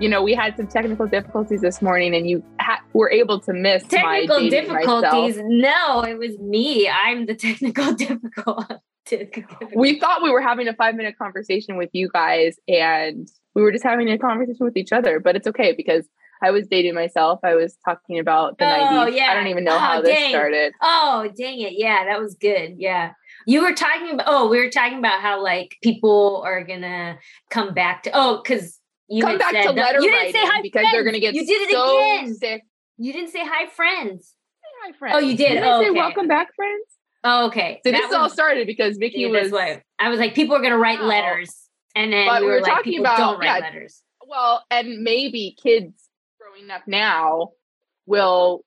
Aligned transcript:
You 0.00 0.08
know, 0.08 0.22
we 0.22 0.32
had 0.34 0.56
some 0.56 0.68
technical 0.68 1.06
difficulties 1.06 1.60
this 1.60 1.82
morning, 1.82 2.14
and 2.14 2.28
you 2.28 2.44
ha- 2.60 2.82
were 2.92 3.10
able 3.10 3.40
to 3.40 3.52
miss 3.52 3.82
technical 3.82 4.48
difficulties. 4.48 5.36
Myself. 5.36 5.46
No, 5.48 6.02
it 6.02 6.18
was 6.18 6.38
me. 6.38 6.88
I'm 6.88 7.26
the 7.26 7.34
technical 7.46 7.94
difficult. 7.94 8.72
we 9.74 9.98
thought 9.98 10.22
we 10.22 10.30
were 10.30 10.42
having 10.42 10.68
a 10.68 10.74
five 10.74 10.94
minute 10.94 11.16
conversation 11.18 11.76
with 11.76 11.90
you 11.92 12.08
guys, 12.12 12.56
and 12.68 13.28
we 13.54 13.62
were 13.62 13.72
just 13.72 13.84
having 13.84 14.08
a 14.08 14.18
conversation 14.18 14.64
with 14.64 14.76
each 14.76 14.92
other. 14.92 15.18
But 15.18 15.34
it's 15.34 15.48
okay 15.48 15.74
because 15.76 16.08
I 16.42 16.50
was 16.50 16.66
dating 16.68 16.94
myself. 16.94 17.40
I 17.42 17.54
was 17.54 17.76
talking 17.84 18.18
about 18.18 18.58
the 18.58 18.66
oh, 18.66 18.68
90s. 18.68 19.16
Yeah. 19.16 19.30
I 19.30 19.34
don't 19.34 19.48
even 19.48 19.64
know 19.64 19.74
oh, 19.74 19.78
how 19.78 20.00
dang. 20.00 20.14
this 20.14 20.28
started. 20.30 20.72
Oh, 20.80 21.28
dang 21.36 21.60
it. 21.60 21.72
Yeah, 21.76 22.04
that 22.04 22.20
was 22.20 22.36
good. 22.40 22.76
Yeah. 22.78 23.12
You 23.46 23.62
were 23.62 23.74
talking 23.74 24.10
about, 24.10 24.26
oh, 24.28 24.48
we 24.48 24.58
were 24.58 24.70
talking 24.70 24.98
about 24.98 25.20
how 25.20 25.42
like 25.42 25.76
people 25.82 26.42
are 26.46 26.62
going 26.62 26.82
to 26.82 27.18
come 27.50 27.74
back 27.74 28.04
to, 28.04 28.10
oh, 28.14 28.40
because 28.42 28.77
you 29.08 29.22
come 29.22 29.38
back 29.38 29.52
to 29.52 29.72
letter 29.72 30.00
you 30.00 30.10
didn't 30.10 30.32
say 30.32 30.40
hi 30.42 30.60
because 30.62 30.80
friends. 30.80 30.92
they're 30.92 31.04
going 31.04 31.14
to 31.14 31.20
get 31.20 31.34
you 31.34 31.46
did 31.46 31.68
it 31.68 31.72
so 31.72 31.98
again. 31.98 32.34
sick. 32.34 32.62
You 32.98 33.12
didn't 33.12 33.30
say 33.30 33.42
hi, 33.42 33.68
friends. 33.68 34.34
Hi, 34.82 34.92
friends. 34.92 35.16
Oh, 35.16 35.18
you 35.18 35.36
did. 35.36 35.54
did 35.54 35.62
oh, 35.62 35.82
say 35.82 35.90
okay. 35.90 35.98
welcome 35.98 36.28
back, 36.28 36.54
friends. 36.54 36.84
Oh, 37.24 37.46
okay. 37.46 37.80
So 37.84 37.90
that 37.90 37.98
this 37.98 38.08
was, 38.08 38.14
all 38.14 38.28
started 38.28 38.66
because 38.66 38.96
Vicki 38.96 39.26
was. 39.26 39.50
Way. 39.50 39.82
I 39.98 40.08
was 40.08 40.18
like, 40.18 40.34
people 40.34 40.54
are 40.54 40.60
going 40.60 40.72
to 40.72 40.78
write 40.78 41.00
letters, 41.00 41.52
and 41.94 42.12
then 42.12 42.26
but 42.26 42.40
we 42.40 42.46
were, 42.46 42.52
we 42.52 42.60
were 42.60 42.62
like, 42.62 42.72
talking 42.72 43.00
about 43.00 43.18
don't 43.18 43.38
write 43.38 43.46
yeah, 43.46 43.66
letters. 43.66 44.02
Well, 44.26 44.64
and 44.70 45.02
maybe 45.02 45.56
kids 45.60 46.08
growing 46.40 46.70
up 46.70 46.82
now 46.86 47.52
will 48.06 48.62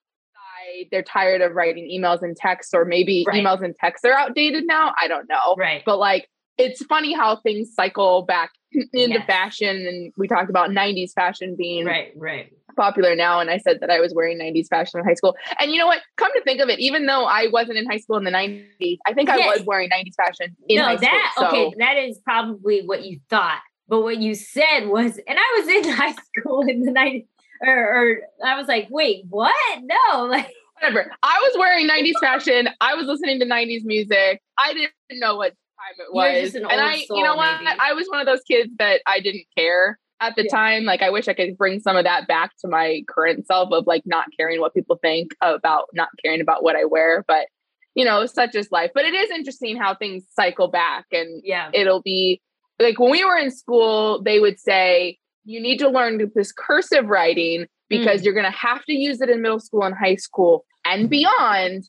they're 0.92 1.04
tired 1.04 1.42
of 1.42 1.54
writing 1.54 1.90
emails 1.92 2.22
and 2.22 2.36
texts, 2.36 2.74
or 2.74 2.86
maybe 2.86 3.26
right. 3.28 3.44
emails 3.44 3.64
and 3.64 3.76
texts 3.76 4.06
are 4.06 4.14
outdated 4.14 4.66
now. 4.66 4.94
I 5.02 5.08
don't 5.08 5.28
know. 5.30 5.56
Right. 5.58 5.84
But 5.86 5.98
like, 5.98 6.30
it's 6.58 6.84
funny 6.86 7.14
how 7.14 7.38
things 7.38 7.74
cycle 7.74 8.24
back 8.24 8.52
into 8.72 9.16
yes. 9.16 9.26
fashion. 9.26 9.86
And 9.88 10.14
we 10.18 10.28
talked 10.28 10.50
about 10.50 10.70
90s 10.70 11.14
fashion 11.14 11.56
being 11.58 11.86
right, 11.86 12.12
right. 12.16 12.52
popular 12.76 13.16
now. 13.16 13.40
And 13.40 13.50
I 13.50 13.58
said 13.58 13.80
that 13.82 13.90
I 13.90 14.00
was 14.00 14.14
wearing 14.14 14.40
90s 14.40 14.68
fashion 14.68 15.00
in 15.00 15.06
high 15.06 15.14
school. 15.14 15.36
And 15.60 15.72
you 15.72 15.78
know 15.78 15.88
what? 15.88 16.02
Come 16.18 16.32
to 16.34 16.42
think 16.44 16.62
of 16.62 16.70
it, 16.70 16.80
even 16.80 17.06
though 17.06 17.26
I 17.26 17.48
wasn't 17.52 17.78
in 17.78 17.90
high 17.90 17.98
school 17.98 18.18
in 18.18 18.24
the 18.24 18.32
90s, 18.32 18.98
I 19.06 19.14
think 19.14 19.30
yes. 19.30 19.40
I 19.42 19.58
was 19.58 19.66
wearing 19.66 19.90
90s 19.90 20.16
fashion 20.16 20.56
in 20.68 20.78
no, 20.78 20.98
that, 20.98 21.32
school. 21.36 21.50
So. 21.50 21.58
Okay, 21.68 21.76
that 21.80 21.98
is 21.98 22.20
probably 22.24 22.82
what 22.86 23.04
you 23.04 23.20
thought. 23.30 23.62
But 23.88 24.04
what 24.04 24.18
you 24.20 24.36
said 24.36 24.86
was, 24.86 25.20
and 25.28 25.38
I 25.38 25.62
was 25.62 25.86
in 25.86 25.92
high 25.96 26.14
school 26.14 26.62
in 26.62 26.84
the 26.84 26.92
90s, 26.92 27.26
or, 27.62 27.74
or 27.74 28.18
I 28.46 28.56
was 28.56 28.68
like, 28.68 28.88
wait, 28.90 29.26
what? 29.30 29.54
No, 29.84 30.26
like 30.30 30.52
whatever. 30.82 31.12
I 31.22 31.40
was 31.42 31.60
wearing 31.60 31.88
90s 31.88 32.20
fashion. 32.20 32.70
I 32.80 32.96
was 32.96 33.06
listening 33.06 33.40
to 33.40 33.46
90s 33.46 33.84
music. 33.84 34.42
I 34.58 34.74
didn't 34.74 35.20
know 35.20 35.36
what 35.36 35.54
time 35.82 35.96
it 36.00 36.14
was. 36.14 36.56
An 36.56 36.64
and 36.70 36.82
I, 36.82 37.04
soul, 37.04 37.18
you 37.18 37.24
know 37.24 37.36
what? 37.36 37.64
Maybe. 37.64 37.78
I 37.80 37.94
was 37.94 38.08
one 38.08 38.20
of 38.20 38.26
those 38.26 38.42
kids 38.42 38.72
that 38.78 39.02
I 39.08 39.20
didn't 39.20 39.46
care 39.58 40.00
at 40.20 40.36
the 40.36 40.44
yeah. 40.44 40.56
time. 40.56 40.84
Like, 40.84 41.02
I 41.02 41.10
wish 41.10 41.28
I 41.28 41.34
could 41.34 41.58
bring 41.58 41.80
some 41.80 41.98
of 41.98 42.04
that 42.04 42.28
back 42.28 42.52
to 42.62 42.68
my 42.68 43.02
current 43.08 43.46
self 43.48 43.72
of 43.72 43.88
like 43.88 44.04
not 44.06 44.26
caring 44.38 44.60
what 44.60 44.74
people 44.74 44.98
think 45.02 45.32
about 45.42 45.86
not 45.94 46.10
caring 46.24 46.42
about 46.42 46.64
what 46.64 46.76
I 46.76 46.86
wear. 46.86 47.24
But, 47.28 47.48
you 47.96 48.06
know, 48.06 48.26
such 48.26 48.56
is 48.56 48.72
life. 48.72 48.92
But 48.94 49.06
it 49.06 49.14
is 49.14 49.30
interesting 49.32 49.78
how 49.78 49.96
things 49.96 50.24
cycle 50.32 50.68
back. 50.68 51.06
And 51.12 51.42
yeah, 51.44 51.70
it'll 51.74 52.02
be 52.02 52.42
like 52.80 53.00
when 53.00 53.12
we 53.12 53.26
were 53.26 53.38
in 53.38 53.52
school, 53.52 54.22
they 54.22 54.40
would 54.40 54.60
say, 54.60 55.18
you 55.44 55.60
need 55.60 55.80
to 55.80 55.90
learn 55.90 56.32
this 56.36 56.52
cursive 56.52 57.08
writing 57.08 57.66
because 57.90 58.22
mm. 58.22 58.26
you're 58.26 58.34
going 58.34 58.46
to 58.46 58.58
have 58.58 58.86
to 58.86 58.94
use 58.94 59.22
it 59.22 59.30
in 59.30 59.42
middle 59.42 59.60
school 59.60 59.84
and 59.84 59.96
high 59.96 60.16
school 60.16 60.66
and 60.86 61.10
beyond. 61.10 61.88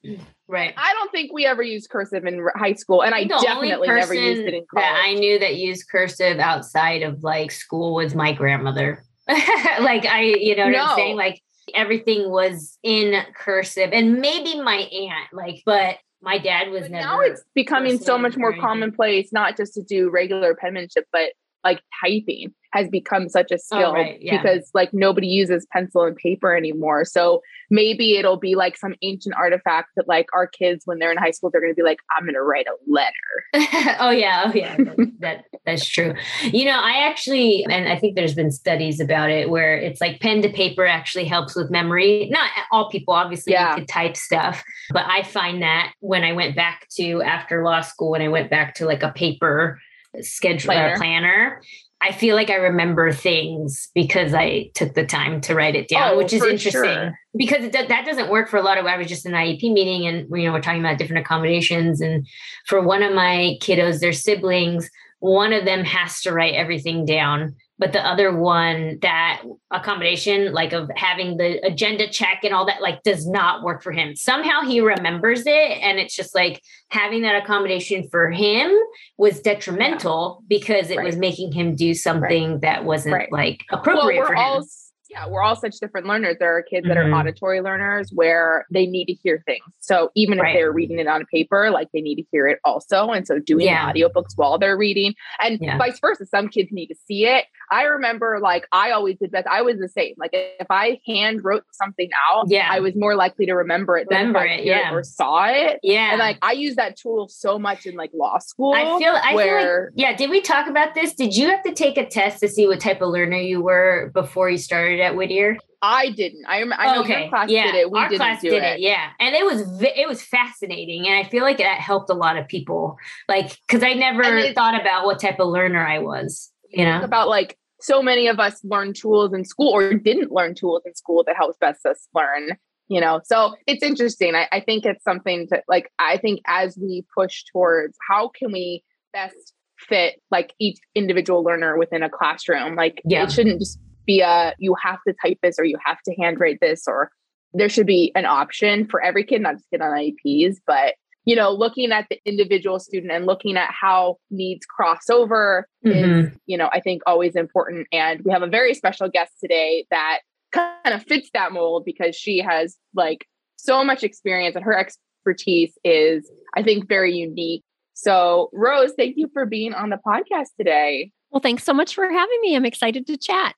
Right. 0.53 0.75
I 0.77 0.93
don't 0.93 1.11
think 1.11 1.33
we 1.33 1.47
ever 1.47 1.63
used 1.63 1.89
cursive 1.89 2.27
in 2.27 2.47
high 2.55 2.75
school, 2.75 3.03
and 3.03 3.15
I, 3.15 3.21
I 3.21 3.25
definitely 3.25 3.89
never 3.89 4.13
used 4.13 4.43
it 4.43 4.53
in 4.53 4.67
college. 4.71 4.85
That 4.85 5.03
I 5.03 5.15
knew 5.15 5.39
that 5.39 5.57
used 5.57 5.89
cursive 5.89 6.39
outside 6.41 7.03
of 7.03 7.23
like 7.23 7.51
school 7.51 7.95
was 7.95 8.15
my 8.15 8.35
grandmother. 8.35 9.03
like 9.29 10.05
I, 10.05 10.35
you 10.39 10.55
know 10.55 10.65
what 10.65 10.73
no. 10.73 10.85
I'm 10.85 10.97
saying? 10.97 11.17
Like 11.17 11.41
everything 11.75 12.31
was 12.31 12.79
in 12.83 13.23
cursive, 13.35 13.95
and 13.95 14.21
maybe 14.21 14.61
my 14.61 14.77
aunt, 14.77 15.33
like, 15.33 15.63
but 15.65 15.97
my 16.21 16.37
dad 16.37 16.71
was 16.71 16.83
but 16.83 16.91
never. 16.91 17.07
Now 17.07 17.21
it's 17.21 17.43
becoming 17.55 17.99
so 17.99 18.19
much 18.19 18.37
more 18.37 18.55
commonplace, 18.55 19.33
not 19.33 19.57
just 19.57 19.73
to 19.73 19.83
do 19.83 20.11
regular 20.11 20.55
penmanship, 20.55 21.07
but 21.13 21.33
like 21.65 21.81
typing 22.05 22.53
has 22.73 22.89
become 22.89 23.29
such 23.29 23.51
a 23.51 23.55
oh, 23.55 23.59
skill 23.59 23.91
oh, 23.91 23.95
right. 23.95 24.19
yeah. 24.21 24.41
because 24.41 24.71
like 24.75 24.93
nobody 24.93 25.27
uses 25.27 25.67
pencil 25.73 26.03
and 26.03 26.17
paper 26.17 26.57
anymore. 26.57 27.05
So 27.05 27.43
maybe 27.71 28.17
it'll 28.17 28.39
be 28.39 28.55
like 28.55 28.77
some 28.77 28.95
ancient 29.03 29.35
artifact 29.35 29.91
that 29.97 30.09
like 30.09 30.27
our 30.35 30.47
kids 30.47 30.83
when 30.87 30.99
they're 30.99 31.13
in 31.13 31.19
high 31.19 31.31
school 31.31 31.51
they're 31.51 31.61
going 31.61 31.73
to 31.73 31.77
be 31.77 31.83
like 31.83 32.01
I'm 32.17 32.25
going 32.25 32.35
to 32.35 32.43
write 32.43 32.67
a 32.67 32.91
letter. 32.91 33.97
oh 34.01 34.11
yeah, 34.11 34.45
oh 34.47 34.53
yeah. 34.55 34.77
that 35.21 35.45
that's 35.65 35.87
true. 35.87 36.15
You 36.45 36.65
know, 36.65 36.79
I 36.79 37.07
actually 37.09 37.65
and 37.69 37.89
I 37.89 37.99
think 37.99 38.17
there's 38.17 38.35
been 38.35 38.51
studies 38.51 39.01
about 39.01 39.31
it 39.31 39.51
where 39.51 39.77
it's 39.77 40.01
like 40.01 40.21
pen 40.21 40.43
to 40.43 40.49
paper 40.49 40.87
actually 40.87 41.25
helps 41.25 41.55
with 41.55 41.71
memory. 41.71 42.29
Not 42.31 42.51
all 42.71 42.91
people 42.91 43.15
obviously 43.15 43.53
yeah. 43.53 43.77
to 43.77 43.85
type 43.85 44.17
stuff, 44.17 44.65
but 44.91 45.05
I 45.07 45.23
find 45.23 45.63
that 45.63 45.93
when 46.01 46.25
I 46.25 46.33
went 46.33 46.57
back 46.57 46.89
to 46.97 47.23
after 47.23 47.65
law 47.65 47.81
school 47.81 48.11
when 48.11 48.23
I 48.23 48.29
went 48.29 48.51
back 48.51 48.75
to 48.77 48.87
like 48.87 49.03
a 49.03 49.13
paper 49.13 49.79
schedule 50.21 50.73
planner. 50.73 50.97
planner. 50.97 51.63
I 52.01 52.11
feel 52.11 52.35
like 52.35 52.51
I 52.51 52.57
remember 52.57 53.13
things 53.13 53.89
because 53.95 54.35
I 54.35 54.71
took 54.75 54.95
the 54.95 55.07
time 55.07 55.41
to 55.43 55.55
write 55.55 55.77
it 55.77 55.87
down, 55.87 56.15
oh, 56.15 56.19
which 56.19 56.33
is 56.33 56.43
interesting 56.43 56.83
sure. 56.83 57.19
because 57.37 57.65
it, 57.65 57.73
that 57.73 58.05
doesn't 58.05 58.29
work 58.29 58.49
for 58.49 58.57
a 58.57 58.63
lot 58.63 58.77
of. 58.77 58.87
I 58.87 58.97
was 58.97 59.07
just 59.07 59.25
an 59.25 59.33
IEP 59.33 59.73
meeting, 59.73 60.07
and 60.07 60.29
you 60.37 60.47
know 60.47 60.53
we're 60.53 60.61
talking 60.61 60.81
about 60.81 60.99
different 60.99 61.25
accommodations. 61.25 62.01
And 62.01 62.27
for 62.67 62.81
one 62.81 63.05
of 63.05 63.15
my 63.15 63.57
kiddos, 63.63 64.01
their 64.01 64.13
siblings, 64.13 64.91
one 65.21 65.53
of 65.53 65.65
them 65.65 65.85
has 65.85 66.21
to 66.23 66.33
write 66.33 66.55
everything 66.55 67.05
down 67.05 67.55
but 67.83 67.93
the 67.93 68.07
other 68.07 68.33
one 68.33 68.97
that 69.03 69.43
accommodation 69.73 70.53
like 70.53 70.73
of 70.73 70.89
having 70.95 71.37
the 71.37 71.59
agenda 71.67 72.09
check 72.09 72.39
and 72.45 72.55
all 72.55 72.65
that 72.65 72.81
like 72.81 73.03
does 73.03 73.27
not 73.27 73.65
work 73.65 73.83
for 73.83 73.91
him 73.91 74.15
somehow 74.15 74.61
he 74.61 74.81
remembers 74.81 75.41
it 75.47 75.51
and 75.83 75.99
it's 75.99 76.15
just 76.15 76.33
like 76.33 76.63
having 76.91 77.23
that 77.23 77.43
accommodation 77.43 78.09
for 78.09 78.31
him 78.31 78.71
was 79.17 79.41
detrimental 79.41 80.45
because 80.47 80.91
it 80.91 80.99
right. 80.99 81.07
was 81.07 81.17
making 81.17 81.51
him 81.51 81.75
do 81.75 81.93
something 81.93 82.53
right. 82.53 82.61
that 82.61 82.85
wasn't 82.85 83.13
right. 83.13 83.33
like 83.33 83.65
appropriate 83.73 84.19
well, 84.19 84.29
for 84.29 84.35
him 84.35 84.41
all, 84.41 84.67
yeah, 85.13 85.29
we're 85.29 85.43
all 85.43 85.57
such 85.57 85.79
different 85.79 86.07
learners. 86.07 86.37
There 86.39 86.57
are 86.57 86.63
kids 86.63 86.87
that 86.89 86.97
mm-hmm. 86.97 87.13
are 87.13 87.21
auditory 87.21 87.61
learners 87.61 88.11
where 88.15 88.67
they 88.71 88.87
need 88.87 89.05
to 89.07 89.13
hear 89.13 89.43
things. 89.45 89.63
So 89.81 90.11
even 90.15 90.39
right. 90.39 90.55
if 90.55 90.59
they're 90.59 90.73
reading 90.73 90.99
it 90.99 91.07
on 91.07 91.27
paper, 91.27 91.71
like 91.71 91.89
they 91.93 92.01
need 92.01 92.17
to 92.17 92.25
hear 92.33 92.47
it 92.49 92.61
also. 92.65 93.11
And 93.11 93.27
so 93.27 93.39
doing 93.39 93.67
yeah. 93.67 93.93
audiobooks 93.93 94.33
while 94.37 94.59
they're 94.59 94.77
reading 94.77 95.15
and 95.39 95.59
yeah. 95.61 95.77
vice 95.77 96.01
versa. 96.01 96.25
Some 96.27 96.49
kids 96.49 96.71
need 96.73 96.87
to 96.87 96.95
see 97.07 97.27
it. 97.27 97.45
I 97.71 97.83
remember 97.83 98.39
like 98.41 98.67
I 98.73 98.91
always 98.91 99.19
did 99.19 99.31
best. 99.31 99.47
I 99.47 99.61
was 99.61 99.79
the 99.79 99.89
same. 99.89 100.15
Like 100.17 100.31
if 100.33 100.67
I 100.71 101.01
hand 101.07 101.45
wrote 101.45 101.65
something 101.73 102.09
out, 102.29 102.47
yeah. 102.49 102.69
I 102.71 102.81
was 102.81 102.95
more 102.97 103.15
likely 103.15 103.45
to 103.47 103.53
remember 103.53 103.99
it 103.99 104.07
remember 104.09 104.41
than 104.41 104.49
if 104.49 104.59
I 104.59 104.61
it, 104.61 104.65
yeah. 104.65 104.95
Or 104.95 105.05
saw 105.05 105.47
it. 105.47 105.79
Yeah. 105.83 106.11
And 106.11 106.19
like 106.19 106.39
I 106.41 106.53
use 106.53 106.77
that 106.77 106.97
tool 106.97 107.29
so 107.29 107.59
much 107.59 107.85
in 107.85 107.97
like 107.97 108.11
law 108.15 108.39
school. 108.39 108.73
I 108.73 108.99
feel 108.99 109.15
I 109.23 109.35
where, 109.35 109.59
feel 109.59 109.85
like, 109.85 109.93
yeah, 109.95 110.17
did 110.17 110.31
we 110.31 110.41
talk 110.41 110.69
about 110.69 110.95
this? 110.95 111.15
Did 111.15 111.37
you 111.37 111.51
have 111.51 111.63
to 111.65 111.75
take 111.75 111.99
a 111.99 112.07
test 112.07 112.41
to 112.41 112.49
see 112.49 112.67
what 112.67 112.81
type 112.81 113.03
of 113.03 113.11
learner 113.11 113.37
you 113.37 113.61
were 113.61 114.11
before 114.15 114.49
you 114.49 114.59
started 114.59 115.02
at 115.03 115.17
Whittier? 115.17 115.57
I 115.83 116.11
didn't. 116.11 116.45
I, 116.47 116.61
I 116.61 116.95
know 116.95 117.01
okay. 117.03 117.23
your 117.23 117.29
class 117.29 117.51
yeah. 117.51 117.65
did 117.65 117.75
it. 117.75 117.91
We 117.91 117.99
Our 117.99 118.09
class 118.11 118.41
did 118.41 118.53
it. 118.53 118.63
it. 118.63 118.81
Yeah, 118.81 119.11
and 119.19 119.35
it 119.35 119.45
was 119.45 119.83
it 119.83 120.09
was 120.09 120.23
fascinating, 120.23 121.09
and 121.09 121.17
I 121.17 121.29
feel 121.29 121.43
like 121.43 121.59
that 121.59 121.81
helped 121.81 122.09
a 122.09 122.15
lot 122.15 122.37
of 122.37 122.47
people. 122.47 122.97
Like, 123.29 123.59
because 123.67 123.83
I 123.83 123.95
never 123.95 124.53
thought 124.53 124.81
about 124.81 125.05
what 125.07 125.21
type 125.21 125.41
of 125.41 125.49
learner 125.49 125.85
I 125.85 125.99
was. 125.99 126.51
You 126.71 126.87
know, 126.87 127.03
about 127.03 127.29
like 127.29 127.59
so 127.81 128.01
many 128.01 128.29
of 128.29 128.41
us 128.41 128.65
learn 128.65 128.95
tools 128.95 129.35
in 129.35 129.45
school 129.45 129.75
or 129.75 129.93
didn't 129.93 130.31
learn 130.31 130.55
tools 130.55 130.83
in 130.87 130.95
school 130.95 131.23
that 131.27 131.37
helps 131.37 131.59
best 131.59 131.85
us 131.85 132.09
learn. 132.15 132.57
You 132.89 133.01
know, 133.01 133.21
so 133.25 133.55
it's 133.67 133.83
interesting. 133.83 134.35
I, 134.35 134.49
I 134.53 134.61
think 134.61 134.87
it's 134.87 135.03
something 135.03 135.49
to 135.49 135.63
like. 135.69 135.91
I 135.99 136.17
think 136.17 136.41
as 136.47 136.79
we 136.81 137.05
push 137.15 137.45
towards 137.53 137.97
how 138.09 138.29
can 138.29 138.53
we 138.53 138.85
best 139.13 139.53
fit 139.77 140.23
like 140.31 140.55
each 140.61 140.79
individual 140.95 141.43
learner 141.43 141.77
within 141.77 142.03
a 142.05 142.09
classroom, 142.09 142.77
like 142.77 143.03
yeah. 143.05 143.25
it 143.25 143.33
shouldn't 143.33 143.59
just 143.59 143.79
be 144.07 144.21
a 144.21 144.55
you 144.59 144.75
have 144.83 144.99
to 145.07 145.15
type 145.25 145.39
this 145.43 145.59
or 145.59 145.65
you 145.65 145.79
have 145.85 145.99
to 146.03 146.15
handwrite 146.15 146.59
this 146.61 146.85
or 146.87 147.11
there 147.55 147.69
should 147.69 147.87
be 147.87 148.13
an 148.15 148.25
option 148.25 148.87
for 148.87 149.03
every 149.03 149.25
kid, 149.25 149.43
not 149.43 149.57
just 149.57 149.71
kid 149.71 149.81
on 149.81 149.91
IEPs, 149.91 150.57
but 150.67 150.95
you 151.25 151.37
know, 151.37 151.51
looking 151.51 151.93
at 151.93 152.07
the 152.11 152.19
individual 152.25 152.81
student 152.81 153.13
and 153.13 153.27
looking 153.27 153.57
at 153.57 153.71
how 153.71 154.17
needs 154.31 154.67
cross 154.67 155.09
over 155.09 155.69
mm-hmm. 155.87 156.27
is, 156.27 156.33
you 156.47 156.59
know, 156.59 156.69
I 156.73 156.81
think 156.81 157.03
always 157.07 157.37
important. 157.37 157.87
And 157.93 158.21
we 158.25 158.33
have 158.33 158.43
a 158.43 158.49
very 158.49 158.75
special 158.75 159.09
guest 159.09 159.33
today 159.41 159.87
that 159.91 160.21
kind 160.51 160.95
of 160.95 161.03
fits 161.05 161.31
that 161.33 161.53
mold 161.53 161.85
because 161.85 162.17
she 162.17 162.39
has 162.39 162.77
like 162.95 163.25
so 163.57 163.85
much 163.85 164.03
experience 164.03 164.57
and 164.57 164.65
her 164.65 164.77
expertise 164.77 165.73
is, 165.85 166.29
I 166.57 166.63
think, 166.65 166.89
very 166.89 167.15
unique. 167.15 167.63
So, 167.95 168.51
Rose, 168.53 168.93
thank 168.97 169.17
you 169.17 169.29
for 169.33 169.47
being 169.47 169.75
on 169.75 169.91
the 169.91 170.01
podcast 170.05 170.49
today. 170.59 171.13
Well, 171.31 171.41
thanks 171.41 171.63
so 171.63 171.73
much 171.73 171.95
for 171.95 172.11
having 172.11 172.41
me. 172.41 172.57
I'm 172.57 172.65
excited 172.65 173.07
to 173.07 173.17
chat. 173.17 173.55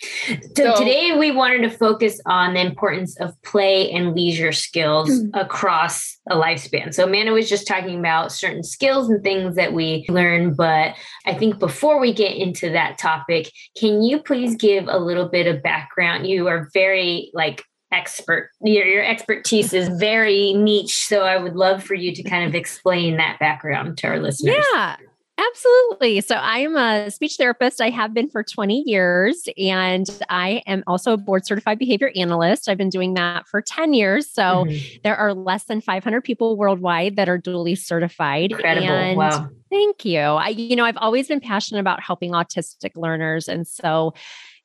So, 0.00 0.36
so, 0.56 0.76
today 0.76 1.16
we 1.18 1.32
wanted 1.32 1.62
to 1.62 1.70
focus 1.70 2.20
on 2.26 2.54
the 2.54 2.60
importance 2.60 3.18
of 3.20 3.40
play 3.42 3.90
and 3.90 4.14
leisure 4.14 4.52
skills 4.52 5.10
mm-hmm. 5.10 5.38
across 5.38 6.18
a 6.30 6.36
lifespan. 6.36 6.94
So 6.94 7.04
Amanda 7.04 7.32
was 7.32 7.48
just 7.48 7.66
talking 7.66 7.98
about 7.98 8.30
certain 8.30 8.62
skills 8.62 9.08
and 9.08 9.22
things 9.22 9.56
that 9.56 9.72
we 9.72 10.04
learn, 10.08 10.54
but 10.54 10.94
I 11.26 11.34
think 11.34 11.58
before 11.58 11.98
we 11.98 12.12
get 12.12 12.36
into 12.36 12.70
that 12.70 12.98
topic, 12.98 13.50
can 13.76 14.02
you 14.02 14.20
please 14.20 14.54
give 14.56 14.86
a 14.88 14.98
little 14.98 15.28
bit 15.28 15.46
of 15.46 15.62
background? 15.62 16.26
You 16.26 16.48
are 16.48 16.68
very 16.72 17.30
like 17.34 17.64
expert 17.90 18.50
your, 18.62 18.84
your 18.84 19.02
expertise 19.02 19.72
is 19.72 19.88
very 19.98 20.52
niche 20.52 21.06
so 21.06 21.22
i 21.22 21.38
would 21.38 21.56
love 21.56 21.82
for 21.82 21.94
you 21.94 22.14
to 22.14 22.22
kind 22.22 22.46
of 22.46 22.54
explain 22.54 23.16
that 23.16 23.38
background 23.38 23.96
to 23.96 24.06
our 24.06 24.20
listeners 24.20 24.62
yeah 24.74 24.96
Absolutely. 25.38 26.20
So 26.20 26.34
I 26.34 26.58
am 26.58 26.76
a 26.76 27.10
speech 27.10 27.36
therapist. 27.36 27.80
I 27.80 27.90
have 27.90 28.12
been 28.12 28.28
for 28.28 28.42
20 28.42 28.82
years, 28.86 29.48
and 29.56 30.06
I 30.28 30.62
am 30.66 30.82
also 30.86 31.12
a 31.12 31.16
board 31.16 31.46
certified 31.46 31.78
behavior 31.78 32.10
analyst. 32.16 32.68
I've 32.68 32.78
been 32.78 32.88
doing 32.88 33.14
that 33.14 33.46
for 33.46 33.62
10 33.62 33.94
years. 33.94 34.28
So 34.28 34.42
mm-hmm. 34.42 34.96
there 35.04 35.16
are 35.16 35.34
less 35.34 35.64
than 35.64 35.80
500 35.80 36.22
people 36.22 36.56
worldwide 36.56 37.16
that 37.16 37.28
are 37.28 37.38
duly 37.38 37.76
certified. 37.76 38.50
Incredible. 38.50 38.88
And 38.88 39.16
wow. 39.16 39.48
Thank 39.70 40.04
you. 40.04 40.18
I, 40.18 40.48
you 40.48 40.74
know, 40.74 40.84
I've 40.84 40.96
always 40.96 41.28
been 41.28 41.40
passionate 41.40 41.80
about 41.80 42.02
helping 42.02 42.32
autistic 42.32 42.96
learners. 42.96 43.48
And 43.48 43.66
so 43.66 44.14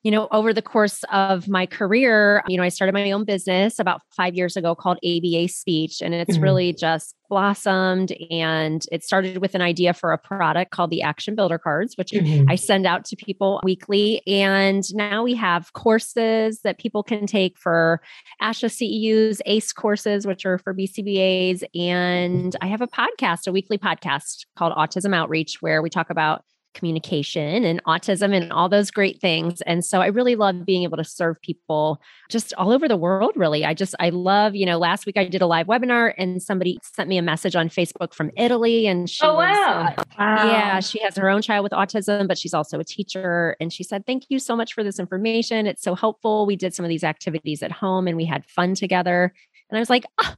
you 0.04 0.10
know, 0.10 0.28
over 0.32 0.52
the 0.52 0.62
course 0.62 1.02
of 1.10 1.48
my 1.48 1.64
career, 1.64 2.42
you 2.46 2.58
know, 2.58 2.62
I 2.62 2.68
started 2.68 2.92
my 2.92 3.10
own 3.10 3.24
business 3.24 3.78
about 3.78 4.02
five 4.14 4.34
years 4.34 4.54
ago 4.54 4.74
called 4.74 4.98
ABA 5.02 5.48
Speech, 5.48 6.02
and 6.02 6.12
it's 6.12 6.34
mm-hmm. 6.34 6.42
really 6.42 6.72
just 6.74 7.14
blossomed. 7.30 8.12
And 8.30 8.84
it 8.92 9.02
started 9.02 9.38
with 9.38 9.54
an 9.54 9.62
idea 9.62 9.94
for 9.94 10.12
a 10.12 10.18
product 10.18 10.72
called 10.72 10.90
the 10.90 11.00
Action 11.00 11.34
Builder 11.34 11.58
Cards, 11.58 11.96
which 11.96 12.10
mm-hmm. 12.10 12.50
I 12.50 12.54
send 12.54 12.86
out 12.86 13.06
to 13.06 13.16
people 13.16 13.62
weekly. 13.64 14.20
And 14.26 14.84
now 14.92 15.22
we 15.22 15.34
have 15.36 15.72
courses 15.72 16.60
that 16.64 16.78
people 16.78 17.02
can 17.02 17.26
take 17.26 17.56
for 17.58 18.02
ASHA 18.42 18.68
CEUs, 18.68 19.40
ACE 19.46 19.72
courses, 19.72 20.26
which 20.26 20.44
are 20.44 20.58
for 20.58 20.74
BCBAs. 20.74 21.64
And 21.74 22.54
I 22.60 22.66
have 22.66 22.82
a 22.82 22.86
podcast, 22.86 23.46
a 23.46 23.52
weekly 23.52 23.78
podcast 23.78 24.44
called 24.54 24.74
Autism 24.74 25.14
Outreach, 25.14 25.62
where 25.62 25.80
we 25.80 25.88
talk 25.88 26.10
about 26.10 26.44
communication 26.74 27.64
and 27.64 27.82
autism 27.84 28.34
and 28.34 28.52
all 28.52 28.68
those 28.68 28.90
great 28.90 29.20
things. 29.20 29.60
And 29.62 29.84
so 29.84 30.00
I 30.00 30.06
really 30.06 30.36
love 30.36 30.64
being 30.64 30.82
able 30.82 30.96
to 30.96 31.04
serve 31.04 31.40
people 31.40 32.00
just 32.30 32.52
all 32.54 32.72
over 32.72 32.88
the 32.88 32.96
world, 32.96 33.32
really. 33.36 33.64
I 33.64 33.74
just, 33.74 33.94
I 34.00 34.10
love, 34.10 34.54
you 34.54 34.66
know, 34.66 34.78
last 34.78 35.06
week 35.06 35.16
I 35.16 35.24
did 35.24 35.40
a 35.40 35.46
live 35.46 35.66
webinar 35.66 36.12
and 36.18 36.42
somebody 36.42 36.78
sent 36.82 37.08
me 37.08 37.16
a 37.16 37.22
message 37.22 37.56
on 37.56 37.68
Facebook 37.68 38.12
from 38.12 38.30
Italy. 38.36 38.86
And 38.86 39.08
she, 39.08 39.24
oh, 39.24 39.34
wow. 39.34 39.84
Was, 39.84 39.94
uh, 39.98 40.04
wow. 40.18 40.46
Yeah, 40.50 40.80
she 40.80 41.00
has 41.02 41.16
her 41.16 41.28
own 41.28 41.42
child 41.42 41.62
with 41.62 41.72
autism, 41.72 42.28
but 42.28 42.36
she's 42.36 42.54
also 42.54 42.78
a 42.78 42.84
teacher. 42.84 43.56
And 43.60 43.72
she 43.72 43.82
said, 43.82 44.04
Thank 44.06 44.24
you 44.28 44.38
so 44.38 44.56
much 44.56 44.74
for 44.74 44.84
this 44.84 44.98
information. 44.98 45.66
It's 45.66 45.82
so 45.82 45.94
helpful. 45.94 46.46
We 46.46 46.56
did 46.56 46.74
some 46.74 46.84
of 46.84 46.88
these 46.88 47.04
activities 47.04 47.62
at 47.62 47.72
home 47.72 48.06
and 48.06 48.16
we 48.16 48.24
had 48.24 48.44
fun 48.46 48.74
together. 48.74 49.32
And 49.70 49.78
I 49.78 49.80
was 49.80 49.90
like, 49.90 50.04
oh, 50.22 50.34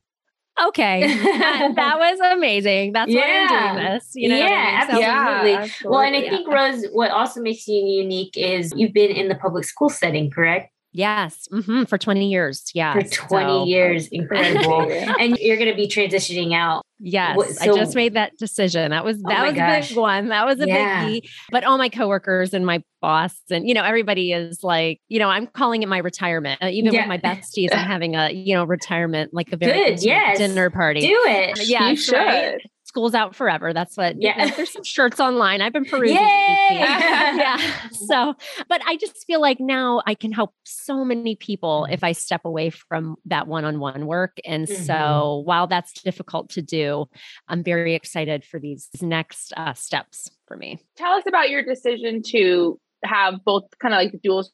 okay, 0.68 1.06
that, 1.06 1.72
that, 1.76 1.98
was 1.98 2.20
amazing. 2.32 2.92
That's 2.92 3.10
yeah. 3.10 3.20
why 3.20 3.56
I'm 3.58 3.74
doing 3.74 3.92
this. 3.92 4.12
You 4.14 4.28
know, 4.28 4.36
yeah, 4.36 4.70
absolutely. 4.82 5.02
yeah, 5.02 5.58
absolutely. 5.58 5.90
Well, 5.90 6.00
and 6.00 6.16
I 6.16 6.28
think 6.28 6.48
Rose, 6.48 6.84
what 6.92 7.10
also 7.10 7.40
makes 7.40 7.66
you 7.68 7.84
unique 7.84 8.36
is 8.36 8.72
you've 8.76 8.92
been 8.92 9.10
in 9.10 9.28
the 9.28 9.34
public 9.34 9.64
school 9.64 9.88
setting, 9.88 10.30
correct? 10.30 10.72
Yes, 10.96 11.46
mm-hmm, 11.52 11.84
for 11.84 11.98
20 11.98 12.30
years. 12.30 12.70
Yeah, 12.72 12.94
for 12.94 13.02
20 13.02 13.44
so, 13.44 13.64
years, 13.66 14.08
incredible. 14.08 14.80
and 15.20 15.36
you're 15.36 15.58
going 15.58 15.68
to 15.68 15.76
be 15.76 15.88
transitioning 15.88 16.54
out. 16.54 16.86
Yes, 16.98 17.58
so, 17.58 17.74
I 17.74 17.76
just 17.76 17.94
made 17.94 18.14
that 18.14 18.38
decision. 18.38 18.92
That 18.92 19.04
was 19.04 19.18
oh 19.18 19.28
that 19.28 19.42
oh 19.42 19.46
was 19.48 19.54
gosh. 19.54 19.90
a 19.90 19.94
big 19.94 19.98
one. 19.98 20.28
That 20.28 20.46
was 20.46 20.58
a 20.58 20.66
yeah. 20.66 21.04
biggie. 21.04 21.28
But 21.50 21.64
all 21.64 21.76
my 21.76 21.90
coworkers 21.90 22.54
and 22.54 22.64
my 22.64 22.82
boss 23.02 23.36
and 23.50 23.68
you 23.68 23.74
know 23.74 23.82
everybody 23.82 24.32
is 24.32 24.64
like, 24.64 25.02
you 25.08 25.18
know, 25.18 25.28
I'm 25.28 25.48
calling 25.48 25.82
it 25.82 25.88
my 25.90 25.98
retirement. 25.98 26.62
Uh, 26.62 26.68
even 26.68 26.94
yeah. 26.94 27.00
with 27.00 27.08
my 27.08 27.18
besties, 27.18 27.68
I'm 27.72 27.86
having 27.86 28.16
a 28.16 28.30
you 28.30 28.54
know 28.54 28.64
retirement, 28.64 29.34
like 29.34 29.52
a 29.52 29.58
very 29.58 29.90
good 29.90 30.02
yes. 30.02 30.38
dinner 30.38 30.70
party. 30.70 31.00
Do 31.00 31.22
it. 31.26 31.68
Yeah, 31.68 31.90
you 31.90 31.96
should. 31.96 32.16
Right? 32.16 32.62
School's 32.96 33.14
out 33.14 33.36
forever. 33.36 33.74
That's 33.74 33.94
what, 33.94 34.16
yeah. 34.18 34.42
You 34.42 34.50
know, 34.50 34.56
there's 34.56 34.72
some 34.72 34.82
shirts 34.82 35.20
online. 35.20 35.60
I've 35.60 35.74
been 35.74 35.84
perusing. 35.84 36.16
yeah. 36.70 37.60
So, 37.90 38.34
but 38.70 38.80
I 38.86 38.96
just 38.96 39.26
feel 39.26 39.38
like 39.38 39.60
now 39.60 40.02
I 40.06 40.14
can 40.14 40.32
help 40.32 40.54
so 40.64 41.04
many 41.04 41.36
people 41.36 41.86
if 41.90 42.02
I 42.02 42.12
step 42.12 42.46
away 42.46 42.70
from 42.70 43.16
that 43.26 43.46
one 43.48 43.66
on 43.66 43.80
one 43.80 44.06
work. 44.06 44.38
And 44.46 44.66
mm-hmm. 44.66 44.82
so 44.84 45.42
while 45.44 45.66
that's 45.66 45.92
difficult 46.00 46.48
to 46.50 46.62
do, 46.62 47.04
I'm 47.48 47.62
very 47.62 47.94
excited 47.94 48.44
for 48.44 48.58
these 48.58 48.88
next 49.02 49.52
uh, 49.58 49.74
steps 49.74 50.30
for 50.48 50.56
me. 50.56 50.78
Tell 50.96 51.12
us 51.12 51.24
about 51.28 51.50
your 51.50 51.62
decision 51.62 52.22
to 52.28 52.80
have 53.04 53.44
both 53.44 53.64
kind 53.78 53.92
of 53.92 53.98
like 53.98 54.12
the 54.12 54.18
dual 54.18 54.48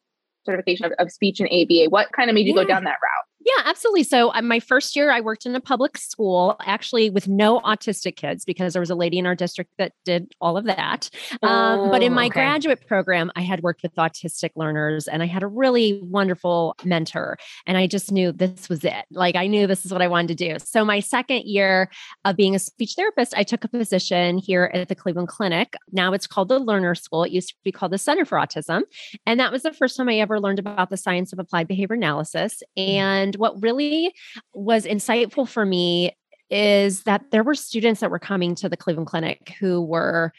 certification 0.44 0.86
of, 0.86 0.92
of 0.98 1.12
speech 1.12 1.38
and 1.38 1.48
ABA. 1.48 1.90
What 1.90 2.08
kind 2.10 2.28
of 2.28 2.34
made 2.34 2.48
you 2.48 2.56
yeah. 2.56 2.62
go 2.62 2.66
down 2.66 2.82
that 2.84 2.98
route? 3.00 3.26
Yeah, 3.44 3.62
absolutely. 3.64 4.04
So, 4.04 4.32
uh, 4.32 4.42
my 4.42 4.60
first 4.60 4.94
year, 4.94 5.10
I 5.10 5.20
worked 5.20 5.46
in 5.46 5.54
a 5.56 5.60
public 5.60 5.98
school, 5.98 6.56
actually 6.64 7.10
with 7.10 7.28
no 7.28 7.60
autistic 7.60 8.16
kids, 8.16 8.44
because 8.44 8.72
there 8.72 8.80
was 8.80 8.90
a 8.90 8.94
lady 8.94 9.18
in 9.18 9.26
our 9.26 9.34
district 9.34 9.72
that 9.78 9.92
did 10.04 10.32
all 10.40 10.56
of 10.56 10.64
that. 10.64 11.10
Oh, 11.42 11.48
um, 11.48 11.90
but 11.90 12.02
in 12.02 12.12
oh, 12.12 12.16
my 12.16 12.26
okay. 12.26 12.34
graduate 12.34 12.86
program, 12.86 13.32
I 13.34 13.42
had 13.42 13.62
worked 13.62 13.82
with 13.82 13.94
autistic 13.96 14.50
learners 14.54 15.08
and 15.08 15.22
I 15.22 15.26
had 15.26 15.42
a 15.42 15.46
really 15.46 16.00
wonderful 16.02 16.76
mentor. 16.84 17.36
And 17.66 17.76
I 17.76 17.86
just 17.86 18.12
knew 18.12 18.32
this 18.32 18.68
was 18.68 18.84
it. 18.84 19.04
Like, 19.10 19.34
I 19.34 19.46
knew 19.46 19.66
this 19.66 19.84
is 19.84 19.92
what 19.92 20.02
I 20.02 20.08
wanted 20.08 20.38
to 20.38 20.48
do. 20.48 20.56
So, 20.58 20.84
my 20.84 21.00
second 21.00 21.42
year 21.44 21.90
of 22.24 22.36
being 22.36 22.54
a 22.54 22.58
speech 22.58 22.94
therapist, 22.94 23.34
I 23.36 23.42
took 23.42 23.64
a 23.64 23.68
position 23.68 24.38
here 24.38 24.70
at 24.72 24.88
the 24.88 24.94
Cleveland 24.94 25.28
Clinic. 25.28 25.74
Now 25.90 26.12
it's 26.12 26.26
called 26.26 26.48
the 26.48 26.58
Learner 26.58 26.94
School. 26.94 27.24
It 27.24 27.32
used 27.32 27.48
to 27.50 27.54
be 27.64 27.72
called 27.72 27.92
the 27.92 27.98
Center 27.98 28.24
for 28.24 28.38
Autism. 28.38 28.82
And 29.26 29.40
that 29.40 29.52
was 29.52 29.62
the 29.62 29.72
first 29.72 29.96
time 29.96 30.08
I 30.08 30.16
ever 30.16 30.40
learned 30.40 30.58
about 30.58 30.90
the 30.90 30.96
science 30.96 31.32
of 31.32 31.38
applied 31.38 31.68
behavior 31.68 31.96
analysis. 31.96 32.62
Mm. 32.78 32.88
And 32.88 33.31
and 33.32 33.40
what 33.40 33.62
really 33.62 34.14
was 34.54 34.84
insightful 34.84 35.48
for 35.48 35.64
me 35.64 36.12
is 36.50 37.04
that 37.04 37.22
there 37.30 37.42
were 37.42 37.54
students 37.54 38.00
that 38.00 38.10
were 38.10 38.18
coming 38.18 38.54
to 38.56 38.68
the 38.68 38.76
Cleveland 38.76 39.06
Clinic 39.06 39.54
who 39.58 39.80
were 39.80 40.32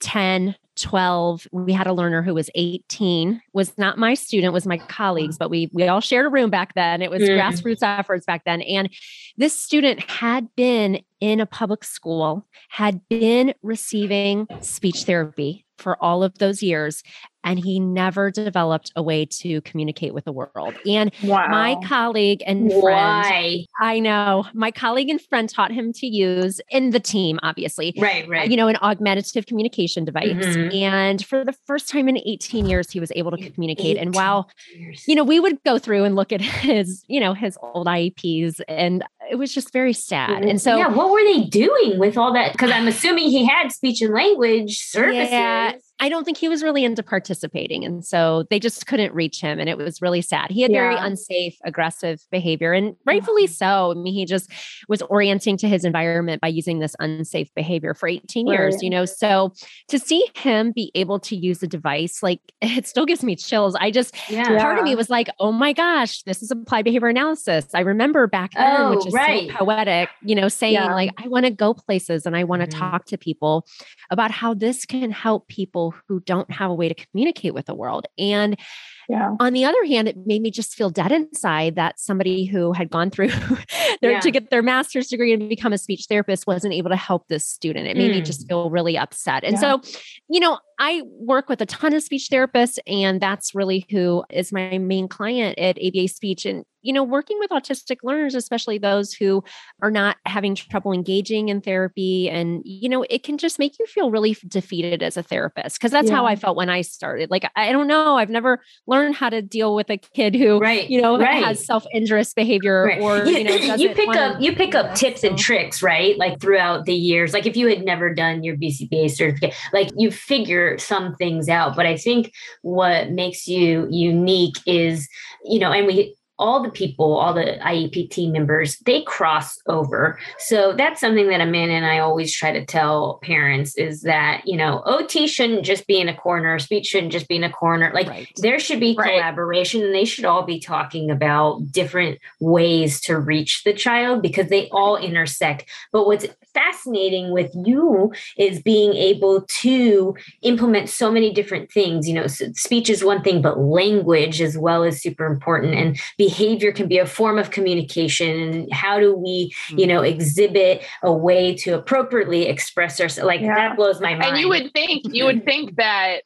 10, 0.00 0.54
12. 0.76 1.46
We 1.52 1.72
had 1.72 1.86
a 1.86 1.94
learner 1.94 2.22
who 2.22 2.34
was 2.34 2.50
18, 2.54 3.40
was 3.54 3.78
not 3.78 3.96
my 3.96 4.12
student, 4.12 4.52
was 4.52 4.66
my 4.66 4.76
colleagues, 4.76 5.38
but 5.38 5.48
we 5.48 5.70
we 5.72 5.88
all 5.88 6.00
shared 6.00 6.26
a 6.26 6.28
room 6.28 6.50
back 6.50 6.74
then. 6.74 7.00
It 7.00 7.10
was 7.10 7.22
mm. 7.22 7.28
grassroots 7.28 7.78
efforts 7.82 8.26
back 8.26 8.44
then. 8.44 8.60
And 8.62 8.90
this 9.38 9.56
student 9.56 10.00
had 10.00 10.54
been 10.56 11.00
in 11.20 11.40
a 11.40 11.46
public 11.46 11.84
school, 11.84 12.46
had 12.68 13.00
been 13.08 13.54
receiving 13.62 14.46
speech 14.60 15.04
therapy 15.04 15.64
for 15.78 16.02
all 16.02 16.22
of 16.22 16.38
those 16.38 16.62
years 16.62 17.02
and 17.44 17.62
he 17.62 17.78
never 17.78 18.30
developed 18.30 18.90
a 18.96 19.02
way 19.02 19.26
to 19.26 19.60
communicate 19.60 20.14
with 20.14 20.24
the 20.24 20.32
world. 20.32 20.74
And 20.86 21.12
wow. 21.22 21.46
my 21.48 21.76
colleague 21.86 22.42
and 22.46 22.70
friend, 22.70 22.82
Why? 22.82 23.66
I 23.80 24.00
know, 24.00 24.46
my 24.54 24.70
colleague 24.70 25.10
and 25.10 25.20
friend 25.20 25.48
taught 25.48 25.70
him 25.70 25.92
to 25.94 26.06
use 26.06 26.60
in 26.70 26.90
the 26.90 27.00
team, 27.00 27.38
obviously, 27.42 27.94
right, 27.98 28.26
right, 28.28 28.50
you 28.50 28.56
know, 28.56 28.68
an 28.68 28.76
augmentative 28.76 29.46
communication 29.46 30.04
device. 30.04 30.24
Mm-hmm. 30.24 30.74
And 30.74 31.24
for 31.24 31.44
the 31.44 31.54
first 31.66 31.88
time 31.88 32.08
in 32.08 32.18
18 32.18 32.66
years, 32.66 32.90
he 32.90 32.98
was 32.98 33.12
able 33.14 33.30
to 33.32 33.50
communicate. 33.50 33.98
And 33.98 34.14
while, 34.14 34.50
years. 34.74 35.04
you 35.06 35.14
know, 35.14 35.24
we 35.24 35.38
would 35.38 35.62
go 35.64 35.78
through 35.78 36.04
and 36.04 36.16
look 36.16 36.32
at 36.32 36.40
his, 36.64 37.04
you 37.06 37.20
know, 37.20 37.34
his 37.34 37.58
old 37.62 37.86
IEPs, 37.86 38.60
and 38.68 39.04
it 39.30 39.36
was 39.36 39.52
just 39.52 39.72
very 39.72 39.92
sad. 39.92 40.44
And 40.44 40.60
so, 40.60 40.76
yeah, 40.76 40.88
what 40.88 41.10
were 41.10 41.22
they 41.24 41.44
doing 41.44 41.98
with 41.98 42.16
all 42.16 42.32
that? 42.32 42.52
Because 42.52 42.70
I'm 42.70 42.88
assuming 42.88 43.30
he 43.30 43.46
had 43.46 43.70
speech 43.70 44.00
and 44.00 44.14
language 44.14 44.78
services. 44.78 45.30
Yeah, 45.30 45.74
I 46.00 46.08
don't 46.08 46.24
think 46.24 46.36
he 46.36 46.48
was 46.48 46.62
really 46.62 46.84
into 46.84 47.04
participating. 47.04 47.84
And 47.84 48.04
so 48.04 48.44
they 48.50 48.58
just 48.58 48.86
couldn't 48.86 49.14
reach 49.14 49.40
him. 49.40 49.60
And 49.60 49.68
it 49.68 49.78
was 49.78 50.02
really 50.02 50.22
sad. 50.22 50.50
He 50.50 50.60
had 50.60 50.72
yeah. 50.72 50.80
very 50.80 50.96
unsafe, 50.96 51.56
aggressive 51.64 52.20
behavior, 52.32 52.72
and 52.72 52.96
rightfully 53.06 53.46
so. 53.46 53.92
I 53.92 53.94
mean, 53.94 54.12
he 54.12 54.24
just 54.24 54.50
was 54.88 55.02
orienting 55.02 55.56
to 55.58 55.68
his 55.68 55.84
environment 55.84 56.40
by 56.40 56.48
using 56.48 56.80
this 56.80 56.96
unsafe 56.98 57.48
behavior 57.54 57.94
for 57.94 58.08
18 58.08 58.48
right. 58.48 58.58
years, 58.58 58.82
you 58.82 58.90
know. 58.90 59.04
So 59.04 59.52
to 59.88 59.98
see 60.00 60.28
him 60.34 60.72
be 60.72 60.90
able 60.96 61.20
to 61.20 61.36
use 61.36 61.62
a 61.62 61.68
device, 61.68 62.24
like 62.24 62.40
it 62.60 62.88
still 62.88 63.06
gives 63.06 63.22
me 63.22 63.36
chills. 63.36 63.76
I 63.76 63.92
just, 63.92 64.16
yeah. 64.28 64.58
part 64.58 64.78
of 64.78 64.84
me 64.84 64.96
was 64.96 65.10
like, 65.10 65.28
oh 65.38 65.52
my 65.52 65.72
gosh, 65.72 66.22
this 66.22 66.42
is 66.42 66.50
applied 66.50 66.84
behavior 66.84 67.08
analysis. 67.08 67.66
I 67.72 67.80
remember 67.80 68.26
back 68.26 68.52
then, 68.54 68.80
oh, 68.80 68.96
which 68.96 69.06
is 69.06 69.14
right. 69.14 69.48
so 69.48 69.58
poetic, 69.58 70.08
you 70.22 70.34
know, 70.34 70.48
saying 70.48 70.74
yeah. 70.74 70.92
like, 70.92 71.12
I 71.18 71.28
want 71.28 71.46
to 71.46 71.52
go 71.52 71.72
places 71.72 72.26
and 72.26 72.36
I 72.36 72.42
want 72.42 72.62
to 72.62 72.68
mm-hmm. 72.68 72.80
talk 72.80 73.04
to 73.06 73.16
people 73.16 73.64
about 74.10 74.32
how 74.32 74.54
this 74.54 74.84
can 74.84 75.12
help 75.12 75.46
people 75.46 75.83
who 75.90 76.20
don't 76.20 76.50
have 76.50 76.70
a 76.70 76.74
way 76.74 76.88
to 76.88 77.06
communicate 77.06 77.54
with 77.54 77.66
the 77.66 77.74
world. 77.74 78.06
And 78.18 78.58
yeah. 79.08 79.34
on 79.40 79.52
the 79.52 79.64
other 79.64 79.84
hand, 79.84 80.08
it 80.08 80.16
made 80.26 80.42
me 80.42 80.50
just 80.50 80.74
feel 80.74 80.90
dead 80.90 81.12
inside 81.12 81.76
that 81.76 81.98
somebody 81.98 82.44
who 82.44 82.72
had 82.72 82.90
gone 82.90 83.10
through 83.10 83.28
their, 84.00 84.12
yeah. 84.12 84.20
to 84.20 84.30
get 84.30 84.50
their 84.50 84.62
master's 84.62 85.08
degree 85.08 85.32
and 85.32 85.48
become 85.48 85.72
a 85.72 85.78
speech 85.78 86.06
therapist 86.08 86.46
wasn't 86.46 86.74
able 86.74 86.90
to 86.90 86.96
help 86.96 87.28
this 87.28 87.46
student. 87.46 87.86
It 87.86 87.96
made 87.96 88.10
mm. 88.10 88.14
me 88.14 88.20
just 88.22 88.48
feel 88.48 88.70
really 88.70 88.96
upset. 88.96 89.44
And 89.44 89.54
yeah. 89.54 89.60
so, 89.60 89.80
you 90.28 90.40
know, 90.40 90.58
I 90.78 91.02
work 91.04 91.48
with 91.48 91.60
a 91.60 91.66
ton 91.66 91.94
of 91.94 92.02
speech 92.02 92.28
therapists, 92.30 92.78
and 92.86 93.20
that's 93.20 93.54
really 93.54 93.86
who 93.90 94.24
is 94.30 94.52
my 94.52 94.78
main 94.78 95.08
client 95.08 95.58
at 95.58 95.78
ABA 95.78 96.08
Speech. 96.08 96.44
And 96.46 96.64
you 96.84 96.92
know, 96.92 97.02
working 97.02 97.38
with 97.40 97.50
autistic 97.50 97.98
learners, 98.02 98.34
especially 98.34 98.76
those 98.76 99.12
who 99.12 99.42
are 99.82 99.90
not 99.90 100.18
having 100.26 100.54
trouble 100.54 100.92
engaging 100.92 101.48
in 101.48 101.62
therapy, 101.62 102.28
and, 102.28 102.60
you 102.64 102.90
know, 102.90 103.04
it 103.08 103.22
can 103.22 103.38
just 103.38 103.58
make 103.58 103.78
you 103.80 103.86
feel 103.86 104.10
really 104.10 104.36
defeated 104.46 105.02
as 105.02 105.16
a 105.16 105.22
therapist. 105.22 105.80
Cause 105.80 105.90
that's 105.90 106.10
yeah. 106.10 106.16
how 106.16 106.26
I 106.26 106.36
felt 106.36 106.58
when 106.58 106.68
I 106.68 106.82
started. 106.82 107.30
Like, 107.30 107.50
I 107.56 107.72
don't 107.72 107.86
know, 107.86 108.18
I've 108.18 108.28
never 108.28 108.60
learned 108.86 108.93
how 109.12 109.28
to 109.28 109.42
deal 109.42 109.74
with 109.74 109.90
a 109.90 109.96
kid 109.96 110.34
who, 110.34 110.58
right. 110.58 110.88
you 110.88 111.00
know, 111.00 111.18
right. 111.18 111.44
has 111.44 111.64
self 111.64 111.84
injurious 111.92 112.32
behavior 112.34 112.84
right. 112.84 113.00
or, 113.00 113.24
you, 113.24 113.38
you 113.38 113.44
know, 113.44 113.54
you 113.76 113.90
pick 113.90 114.08
up, 114.08 114.40
you 114.40 114.54
pick 114.54 114.74
up 114.74 114.94
tips 114.94 115.22
so. 115.22 115.28
and 115.28 115.38
tricks, 115.38 115.82
right? 115.82 116.16
Like 116.18 116.40
throughout 116.40 116.84
the 116.84 116.94
years, 116.94 117.32
like 117.32 117.46
if 117.46 117.56
you 117.56 117.68
had 117.68 117.84
never 117.84 118.14
done 118.14 118.44
your 118.44 118.56
BCBA 118.56 119.10
certificate, 119.10 119.54
like 119.72 119.90
you 119.96 120.10
figure 120.10 120.78
some 120.78 121.14
things 121.16 121.48
out. 121.48 121.76
But 121.76 121.86
I 121.86 121.96
think 121.96 122.32
what 122.62 123.10
makes 123.10 123.46
you 123.46 123.88
unique 123.90 124.56
is, 124.66 125.08
you 125.44 125.58
know, 125.58 125.72
and 125.72 125.86
we, 125.86 126.14
all 126.38 126.62
the 126.62 126.70
people, 126.70 127.16
all 127.16 127.32
the 127.32 127.58
IEP 127.62 128.10
team 128.10 128.32
members, 128.32 128.78
they 128.80 129.02
cross 129.02 129.58
over. 129.66 130.18
So 130.38 130.72
that's 130.72 131.00
something 131.00 131.28
that 131.28 131.40
Amanda 131.40 131.74
and 131.74 131.86
I 131.86 132.00
always 132.00 132.34
try 132.34 132.52
to 132.52 132.64
tell 132.64 133.20
parents 133.22 133.76
is 133.76 134.02
that, 134.02 134.42
you 134.44 134.56
know, 134.56 134.82
OT 134.84 135.28
shouldn't 135.28 135.64
just 135.64 135.86
be 135.86 136.00
in 136.00 136.08
a 136.08 136.16
corner, 136.16 136.58
speech 136.58 136.86
shouldn't 136.86 137.12
just 137.12 137.28
be 137.28 137.36
in 137.36 137.44
a 137.44 137.50
corner. 137.50 137.92
Like 137.94 138.08
right. 138.08 138.28
there 138.38 138.58
should 138.58 138.80
be 138.80 138.96
right. 138.96 139.12
collaboration 139.12 139.82
and 139.84 139.94
they 139.94 140.04
should 140.04 140.24
all 140.24 140.42
be 140.42 140.58
talking 140.58 141.10
about 141.10 141.70
different 141.70 142.18
ways 142.40 143.00
to 143.02 143.18
reach 143.18 143.62
the 143.64 143.72
child 143.72 144.20
because 144.20 144.48
they 144.48 144.68
all 144.70 144.96
intersect. 144.96 145.66
But 145.92 146.06
what's 146.06 146.26
fascinating 146.52 147.32
with 147.32 147.52
you 147.54 148.12
is 148.36 148.62
being 148.62 148.94
able 148.94 149.42
to 149.60 150.16
implement 150.42 150.88
so 150.88 151.10
many 151.10 151.32
different 151.32 151.70
things. 151.70 152.08
You 152.08 152.14
know, 152.14 152.26
speech 152.26 152.90
is 152.90 153.04
one 153.04 153.22
thing, 153.22 153.42
but 153.42 153.58
language 153.58 154.40
as 154.40 154.56
well 154.56 154.82
is 154.82 155.00
super 155.00 155.26
important. 155.26 155.74
And 155.74 156.00
behavior 156.24 156.72
can 156.72 156.88
be 156.88 156.98
a 156.98 157.06
form 157.06 157.38
of 157.38 157.50
communication. 157.50 158.40
And 158.40 158.72
how 158.72 158.98
do 158.98 159.14
we, 159.14 159.52
you 159.68 159.86
know, 159.86 160.00
mm-hmm. 160.00 160.14
exhibit 160.14 160.84
a 161.02 161.12
way 161.12 161.54
to 161.56 161.72
appropriately 161.72 162.46
express 162.46 163.00
ourselves? 163.00 163.26
Like 163.26 163.40
yeah. 163.40 163.54
that 163.54 163.76
blows 163.76 164.00
my 164.00 164.14
mind. 164.14 164.24
And 164.24 164.38
you 164.38 164.48
would 164.48 164.72
think, 164.72 165.04
you 165.10 165.24
would 165.26 165.44
think 165.44 165.76
that 165.76 166.22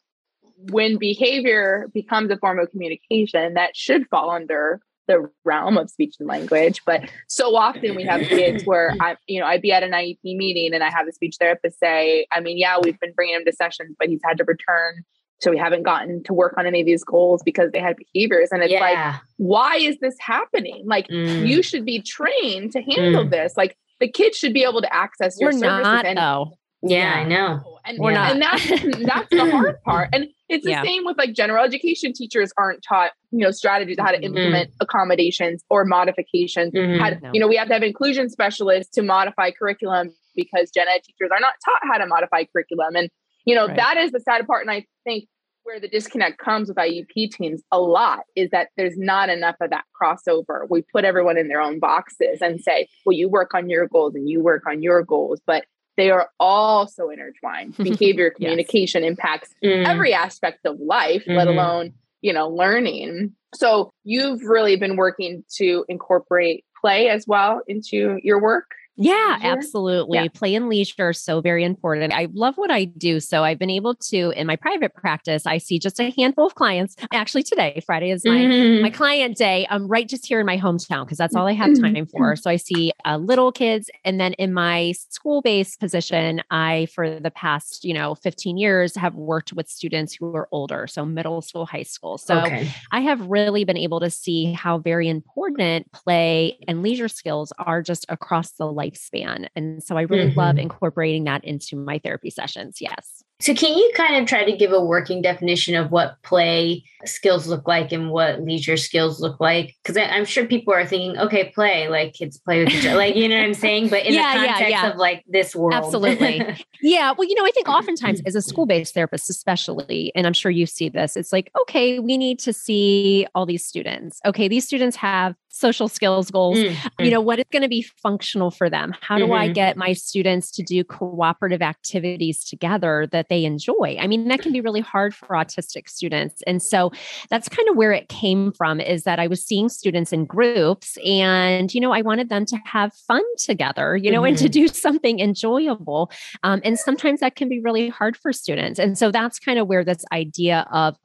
when 0.70 0.98
behavior 0.98 1.88
becomes 1.92 2.30
a 2.30 2.36
form 2.36 2.58
of 2.58 2.70
communication, 2.70 3.54
that 3.54 3.76
should 3.76 4.06
fall 4.08 4.30
under 4.30 4.80
the 5.08 5.28
realm 5.44 5.78
of 5.78 5.90
speech 5.90 6.16
and 6.20 6.28
language. 6.28 6.82
But 6.84 7.10
so 7.26 7.56
often 7.56 7.96
we 7.96 8.04
have 8.04 8.20
kids 8.20 8.64
where 8.64 8.94
I, 9.00 9.16
you 9.26 9.40
know, 9.40 9.46
I'd 9.46 9.62
be 9.62 9.72
at 9.72 9.82
an 9.82 9.92
IEP 9.92 10.18
meeting 10.22 10.74
and 10.74 10.84
I 10.84 10.90
have 10.90 11.08
a 11.08 11.12
speech 11.12 11.36
therapist 11.40 11.80
say, 11.80 12.26
I 12.30 12.40
mean, 12.40 12.58
yeah, 12.58 12.78
we've 12.80 13.00
been 13.00 13.14
bringing 13.14 13.34
him 13.34 13.44
to 13.46 13.52
sessions, 13.52 13.96
but 13.98 14.08
he's 14.08 14.20
had 14.24 14.38
to 14.38 14.44
return. 14.44 15.04
So 15.40 15.50
we 15.50 15.58
haven't 15.58 15.84
gotten 15.84 16.22
to 16.24 16.34
work 16.34 16.54
on 16.58 16.66
any 16.66 16.80
of 16.80 16.86
these 16.86 17.04
goals 17.04 17.42
because 17.44 17.70
they 17.72 17.78
had 17.78 17.96
behaviors. 17.96 18.48
And 18.50 18.62
it's 18.62 18.72
yeah. 18.72 18.80
like, 18.80 19.22
why 19.36 19.76
is 19.76 19.96
this 20.00 20.16
happening? 20.18 20.84
Like, 20.86 21.06
mm. 21.08 21.46
you 21.46 21.62
should 21.62 21.84
be 21.84 22.02
trained 22.02 22.72
to 22.72 22.82
handle 22.82 23.24
mm. 23.24 23.30
this. 23.30 23.54
Like, 23.56 23.76
the 24.00 24.10
kids 24.10 24.36
should 24.36 24.52
be 24.52 24.64
able 24.64 24.80
to 24.80 24.92
access 24.92 25.36
your 25.40 25.50
We're 25.50 25.58
services. 25.58 25.84
Not, 25.84 26.06
and, 26.06 26.18
though. 26.18 26.52
Yeah, 26.82 26.98
yeah, 26.98 27.20
I 27.20 27.24
know. 27.24 27.78
And, 27.84 27.98
We're 27.98 28.12
not. 28.12 28.32
and 28.32 28.42
that's 28.42 28.68
that's 28.68 29.30
the 29.30 29.50
hard 29.50 29.82
part. 29.84 30.10
And 30.12 30.28
it's 30.48 30.64
the 30.64 30.72
yeah. 30.72 30.82
same 30.82 31.04
with 31.04 31.18
like 31.18 31.32
general 31.32 31.64
education 31.64 32.12
teachers 32.12 32.52
aren't 32.56 32.84
taught, 32.86 33.12
you 33.30 33.38
know, 33.38 33.50
strategies 33.50 33.96
how 33.98 34.10
to 34.10 34.16
mm-hmm. 34.16 34.24
implement 34.24 34.70
mm-hmm. 34.70 34.82
accommodations 34.82 35.64
or 35.70 35.84
modifications. 35.84 36.72
Mm-hmm. 36.72 37.02
How 37.02 37.10
to, 37.10 37.20
no. 37.20 37.30
You 37.32 37.40
know, 37.40 37.48
we 37.48 37.56
have 37.56 37.68
to 37.68 37.74
have 37.74 37.82
inclusion 37.82 38.28
specialists 38.28 38.94
to 38.94 39.02
modify 39.02 39.50
curriculum 39.50 40.10
because 40.36 40.70
gen 40.70 40.86
ed 40.88 41.00
teachers 41.02 41.30
are 41.32 41.40
not 41.40 41.54
taught 41.64 41.80
how 41.90 41.98
to 41.98 42.06
modify 42.06 42.44
curriculum. 42.44 42.94
And, 42.94 43.10
you 43.48 43.54
know, 43.54 43.66
right. 43.66 43.76
that 43.76 43.96
is 43.96 44.12
the 44.12 44.20
sad 44.20 44.46
part. 44.46 44.60
And 44.60 44.70
I 44.70 44.84
think 45.04 45.24
where 45.62 45.80
the 45.80 45.88
disconnect 45.88 46.36
comes 46.36 46.68
with 46.68 46.76
IEP 46.76 47.30
teams 47.30 47.62
a 47.72 47.80
lot 47.80 48.20
is 48.36 48.50
that 48.50 48.68
there's 48.76 48.98
not 48.98 49.30
enough 49.30 49.56
of 49.62 49.70
that 49.70 49.84
crossover. 49.98 50.66
We 50.68 50.82
put 50.92 51.06
everyone 51.06 51.38
in 51.38 51.48
their 51.48 51.62
own 51.62 51.78
boxes 51.78 52.42
and 52.42 52.60
say, 52.60 52.88
well, 53.06 53.16
you 53.16 53.30
work 53.30 53.54
on 53.54 53.70
your 53.70 53.88
goals 53.88 54.14
and 54.14 54.28
you 54.28 54.42
work 54.42 54.64
on 54.66 54.82
your 54.82 55.02
goals. 55.02 55.40
But 55.46 55.64
they 55.96 56.10
are 56.10 56.28
all 56.38 56.86
so 56.86 57.08
intertwined. 57.08 57.74
Behavior, 57.82 58.30
communication 58.30 59.02
yes. 59.02 59.12
impacts 59.12 59.54
mm. 59.64 59.86
every 59.86 60.12
aspect 60.12 60.66
of 60.66 60.78
life, 60.78 61.22
mm-hmm. 61.22 61.38
let 61.38 61.48
alone, 61.48 61.94
you 62.20 62.34
know, 62.34 62.50
learning. 62.50 63.34
So 63.54 63.90
you've 64.04 64.42
really 64.42 64.76
been 64.76 64.96
working 64.96 65.42
to 65.56 65.86
incorporate 65.88 66.66
play 66.82 67.08
as 67.08 67.24
well 67.26 67.62
into 67.66 68.18
your 68.22 68.42
work. 68.42 68.66
Yeah, 68.98 69.36
leisure? 69.40 69.52
absolutely. 69.52 70.18
Yeah. 70.18 70.26
Play 70.34 70.54
and 70.56 70.68
leisure 70.68 71.08
are 71.08 71.12
so 71.12 71.40
very 71.40 71.62
important. 71.62 72.12
I 72.12 72.28
love 72.32 72.56
what 72.56 72.70
I 72.70 72.84
do. 72.84 73.20
So 73.20 73.44
I've 73.44 73.58
been 73.58 73.70
able 73.70 73.94
to, 73.94 74.30
in 74.30 74.46
my 74.46 74.56
private 74.56 74.92
practice, 74.94 75.46
I 75.46 75.58
see 75.58 75.78
just 75.78 76.00
a 76.00 76.12
handful 76.16 76.46
of 76.46 76.56
clients. 76.56 76.96
Actually, 77.12 77.44
today, 77.44 77.80
Friday 77.86 78.10
is 78.10 78.24
my, 78.24 78.36
mm-hmm. 78.36 78.82
my 78.82 78.90
client 78.90 79.36
day. 79.36 79.66
I'm 79.70 79.82
um, 79.82 79.88
right 79.88 80.08
just 80.08 80.26
here 80.26 80.40
in 80.40 80.46
my 80.46 80.58
hometown 80.58 81.04
because 81.04 81.18
that's 81.18 81.36
all 81.36 81.46
I 81.46 81.52
have 81.52 81.78
time 81.80 82.06
for. 82.06 82.34
So 82.34 82.50
I 82.50 82.56
see 82.56 82.92
uh, 83.04 83.18
little 83.18 83.52
kids. 83.52 83.88
And 84.04 84.20
then 84.20 84.32
in 84.34 84.52
my 84.52 84.92
school 85.10 85.42
based 85.42 85.78
position, 85.78 86.42
I, 86.50 86.88
for 86.92 87.20
the 87.20 87.30
past, 87.30 87.84
you 87.84 87.94
know, 87.94 88.16
15 88.16 88.56
years, 88.56 88.96
have 88.96 89.14
worked 89.14 89.52
with 89.52 89.68
students 89.68 90.14
who 90.14 90.34
are 90.34 90.48
older. 90.50 90.88
So 90.88 91.04
middle 91.04 91.40
school, 91.40 91.66
high 91.66 91.84
school. 91.84 92.18
So 92.18 92.40
okay. 92.40 92.68
I 92.90 93.00
have 93.00 93.20
really 93.26 93.64
been 93.64 93.76
able 93.76 94.00
to 94.00 94.10
see 94.10 94.52
how 94.52 94.78
very 94.78 95.08
important 95.08 95.92
play 95.92 96.58
and 96.66 96.82
leisure 96.82 97.08
skills 97.08 97.52
are 97.58 97.80
just 97.80 98.04
across 98.08 98.50
the 98.52 98.66
life 98.66 98.87
lifespan. 98.90 99.46
And 99.56 99.82
so 99.82 99.96
I 99.96 100.02
really 100.02 100.30
mm-hmm. 100.30 100.38
love 100.38 100.58
incorporating 100.58 101.24
that 101.24 101.44
into 101.44 101.76
my 101.76 101.98
therapy 101.98 102.30
sessions. 102.30 102.78
Yes. 102.80 103.22
So, 103.40 103.54
can 103.54 103.78
you 103.78 103.90
kind 103.94 104.16
of 104.16 104.26
try 104.26 104.44
to 104.44 104.56
give 104.56 104.72
a 104.72 104.84
working 104.84 105.22
definition 105.22 105.76
of 105.76 105.92
what 105.92 106.16
play 106.24 106.82
skills 107.04 107.46
look 107.46 107.68
like 107.68 107.92
and 107.92 108.10
what 108.10 108.42
leisure 108.42 108.76
skills 108.76 109.20
look 109.20 109.38
like? 109.38 109.76
Because 109.82 109.96
I'm 109.96 110.24
sure 110.24 110.44
people 110.44 110.74
are 110.74 110.84
thinking, 110.84 111.16
okay, 111.18 111.52
play, 111.54 111.88
like 111.88 112.14
kids 112.14 112.36
play 112.38 112.64
with 112.64 112.72
each 112.72 112.84
other, 112.84 112.96
like, 112.96 113.14
you 113.14 113.28
know 113.28 113.36
what 113.36 113.44
I'm 113.44 113.54
saying? 113.54 113.90
But 113.90 114.06
in 114.06 114.14
yeah, 114.14 114.32
the 114.32 114.46
context 114.46 114.70
yeah, 114.70 114.82
yeah. 114.82 114.90
of 114.90 114.96
like 114.96 115.24
this 115.28 115.54
world. 115.54 115.74
Absolutely. 115.74 116.42
yeah. 116.82 117.12
Well, 117.16 117.28
you 117.28 117.36
know, 117.36 117.46
I 117.46 117.52
think 117.52 117.68
oftentimes 117.68 118.20
as 118.26 118.34
a 118.34 118.42
school 118.42 118.66
based 118.66 118.94
therapist, 118.94 119.30
especially, 119.30 120.10
and 120.16 120.26
I'm 120.26 120.32
sure 120.32 120.50
you 120.50 120.66
see 120.66 120.88
this, 120.88 121.16
it's 121.16 121.32
like, 121.32 121.52
okay, 121.62 122.00
we 122.00 122.18
need 122.18 122.40
to 122.40 122.52
see 122.52 123.24
all 123.36 123.46
these 123.46 123.64
students. 123.64 124.20
Okay, 124.26 124.48
these 124.48 124.66
students 124.66 124.96
have 124.96 125.36
social 125.58 125.88
skills 125.88 126.30
goals. 126.30 126.58
Mm-hmm. 126.58 127.04
You 127.04 127.10
know, 127.10 127.20
what 127.20 127.38
is 127.38 127.44
going 127.50 127.62
to 127.62 127.68
be 127.68 127.82
functional 127.82 128.50
for 128.50 128.70
them? 128.70 128.94
How 129.00 129.18
do 129.18 129.24
mm-hmm. 129.24 129.32
I 129.32 129.48
get 129.48 129.76
my 129.76 129.92
students 129.92 130.50
to 130.52 130.62
do 130.62 130.84
cooperative 130.84 131.62
activities 131.62 132.44
together 132.44 133.08
that 133.12 133.27
they 133.28 133.44
enjoy. 133.44 133.96
I 133.98 134.06
mean, 134.06 134.28
that 134.28 134.40
can 134.40 134.52
be 134.52 134.60
really 134.60 134.80
hard 134.80 135.14
for 135.14 135.28
autistic 135.28 135.88
students. 135.88 136.42
And 136.46 136.62
so 136.62 136.92
that's 137.30 137.48
kind 137.48 137.68
of 137.68 137.76
where 137.76 137.92
it 137.92 138.08
came 138.08 138.52
from 138.52 138.80
is 138.80 139.04
that 139.04 139.18
I 139.18 139.26
was 139.26 139.44
seeing 139.44 139.68
students 139.68 140.12
in 140.12 140.24
groups 140.24 140.96
and, 141.04 141.72
you 141.72 141.80
know, 141.80 141.92
I 141.92 142.02
wanted 142.02 142.28
them 142.28 142.46
to 142.46 142.58
have 142.64 142.92
fun 143.06 143.22
together, 143.38 143.96
you 143.96 144.10
know, 144.10 144.18
mm-hmm. 144.18 144.28
and 144.28 144.38
to 144.38 144.44
mm-hmm. 144.44 144.66
do 144.66 144.68
something 144.68 145.20
enjoyable. 145.20 146.10
Um, 146.42 146.60
and 146.64 146.78
sometimes 146.78 147.20
that 147.20 147.36
can 147.36 147.48
be 147.48 147.60
really 147.60 147.88
hard 147.88 148.16
for 148.16 148.32
students. 148.32 148.78
And 148.78 148.96
so 148.96 149.10
that's 149.10 149.38
kind 149.38 149.58
of 149.58 149.68
where 149.68 149.84
this 149.84 150.04
idea 150.12 150.66
of 150.72 150.96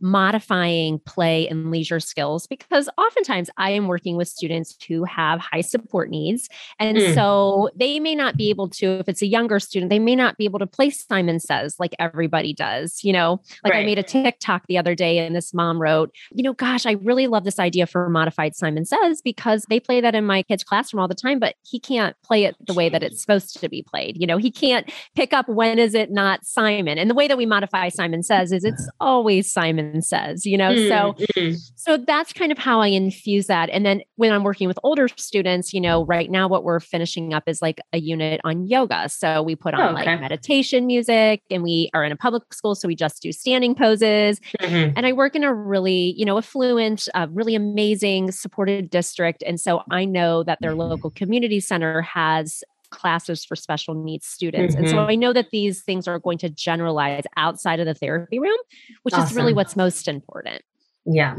modifying 0.00 0.98
play 1.00 1.48
and 1.48 1.70
leisure 1.70 2.00
skills 2.00 2.46
because 2.46 2.88
oftentimes 2.96 3.50
I 3.56 3.70
am 3.70 3.86
working 3.86 4.16
with 4.16 4.28
students 4.28 4.76
who 4.88 5.04
have 5.04 5.40
high 5.40 5.60
support 5.60 6.10
needs. 6.10 6.48
And 6.78 6.96
mm. 6.96 7.14
so 7.14 7.70
they 7.76 8.00
may 8.00 8.14
not 8.14 8.36
be 8.36 8.50
able 8.50 8.68
to, 8.70 8.98
if 9.00 9.08
it's 9.08 9.22
a 9.22 9.26
younger 9.26 9.60
student, 9.60 9.90
they 9.90 9.98
may 9.98 10.16
not 10.16 10.36
be 10.36 10.44
able 10.44 10.58
to 10.58 10.66
play 10.66 10.90
Simon 10.90 11.40
Says 11.40 11.76
like 11.78 11.94
everybody 11.98 12.52
does. 12.52 13.02
You 13.02 13.12
know, 13.12 13.40
like 13.64 13.72
right. 13.72 13.82
I 13.82 13.86
made 13.86 13.98
a 13.98 14.02
TikTok 14.02 14.66
the 14.68 14.78
other 14.78 14.94
day 14.94 15.18
and 15.18 15.34
this 15.34 15.52
mom 15.52 15.80
wrote, 15.80 16.14
you 16.32 16.42
know, 16.42 16.52
gosh, 16.52 16.86
I 16.86 16.92
really 16.92 17.26
love 17.26 17.44
this 17.44 17.58
idea 17.58 17.86
for 17.86 18.08
modified 18.08 18.54
Simon 18.56 18.84
Says 18.84 19.20
because 19.22 19.64
they 19.68 19.80
play 19.80 20.00
that 20.00 20.14
in 20.14 20.24
my 20.24 20.42
kid's 20.42 20.64
classroom 20.64 21.00
all 21.00 21.08
the 21.08 21.14
time, 21.14 21.38
but 21.38 21.54
he 21.62 21.78
can't 21.78 22.16
play 22.22 22.44
it 22.44 22.56
the 22.66 22.74
way 22.74 22.88
that 22.88 23.02
it's 23.02 23.20
supposed 23.20 23.60
to 23.60 23.68
be 23.68 23.82
played. 23.82 24.16
You 24.20 24.26
know, 24.26 24.38
he 24.38 24.50
can't 24.50 24.90
pick 25.14 25.32
up 25.32 25.48
when 25.48 25.78
is 25.78 25.94
it 25.94 26.10
not 26.10 26.44
Simon. 26.44 26.98
And 26.98 27.10
the 27.10 27.14
way 27.14 27.28
that 27.28 27.38
we 27.38 27.46
modify 27.46 27.88
Simon 27.88 28.22
Says 28.22 28.52
is 28.52 28.64
it's 28.64 28.88
always 29.00 29.50
Simon 29.50 29.89
says, 30.04 30.46
you 30.46 30.56
know? 30.56 30.70
Mm-hmm. 30.72 31.52
So, 31.52 31.58
so 31.76 31.96
that's 31.96 32.32
kind 32.32 32.52
of 32.52 32.58
how 32.58 32.80
I 32.80 32.88
infuse 32.88 33.46
that. 33.46 33.70
And 33.70 33.84
then 33.84 34.02
when 34.16 34.32
I'm 34.32 34.44
working 34.44 34.68
with 34.68 34.78
older 34.82 35.08
students, 35.16 35.72
you 35.72 35.80
know, 35.80 36.04
right 36.04 36.30
now 36.30 36.48
what 36.48 36.64
we're 36.64 36.80
finishing 36.80 37.34
up 37.34 37.44
is 37.46 37.60
like 37.60 37.80
a 37.92 37.98
unit 37.98 38.40
on 38.44 38.66
yoga. 38.66 39.08
So 39.08 39.42
we 39.42 39.56
put 39.56 39.74
on 39.74 39.80
oh, 39.80 39.98
okay. 39.98 40.06
like 40.06 40.20
meditation 40.20 40.86
music 40.86 41.42
and 41.50 41.62
we 41.62 41.90
are 41.94 42.04
in 42.04 42.12
a 42.12 42.16
public 42.16 42.52
school. 42.52 42.74
So 42.74 42.88
we 42.88 42.94
just 42.94 43.22
do 43.22 43.32
standing 43.32 43.74
poses. 43.74 44.40
Mm-hmm. 44.60 44.92
And 44.96 45.06
I 45.06 45.12
work 45.12 45.34
in 45.34 45.44
a 45.44 45.52
really, 45.52 46.14
you 46.16 46.24
know, 46.24 46.38
affluent, 46.38 47.08
uh, 47.14 47.26
really 47.30 47.54
amazing 47.54 48.30
supported 48.32 48.90
district. 48.90 49.42
And 49.46 49.60
so 49.60 49.82
I 49.90 50.04
know 50.04 50.42
that 50.44 50.58
their 50.60 50.74
local 50.74 51.10
community 51.10 51.60
center 51.60 52.02
has 52.02 52.62
classes 52.90 53.44
for 53.44 53.56
special 53.56 53.94
needs 53.94 54.26
students. 54.26 54.74
Mm-hmm. 54.74 54.84
And 54.84 54.90
so 54.90 54.96
mm-hmm. 54.98 55.10
I 55.10 55.14
know 55.14 55.32
that 55.32 55.50
these 55.50 55.82
things 55.82 56.06
are 56.06 56.18
going 56.18 56.38
to 56.38 56.48
generalize 56.48 57.24
outside 57.36 57.80
of 57.80 57.86
the 57.86 57.94
therapy 57.94 58.38
room, 58.38 58.58
which 59.02 59.14
awesome. 59.14 59.26
is 59.26 59.34
really 59.34 59.52
what's 59.52 59.76
most 59.76 60.08
important. 60.08 60.62
Yeah. 61.06 61.36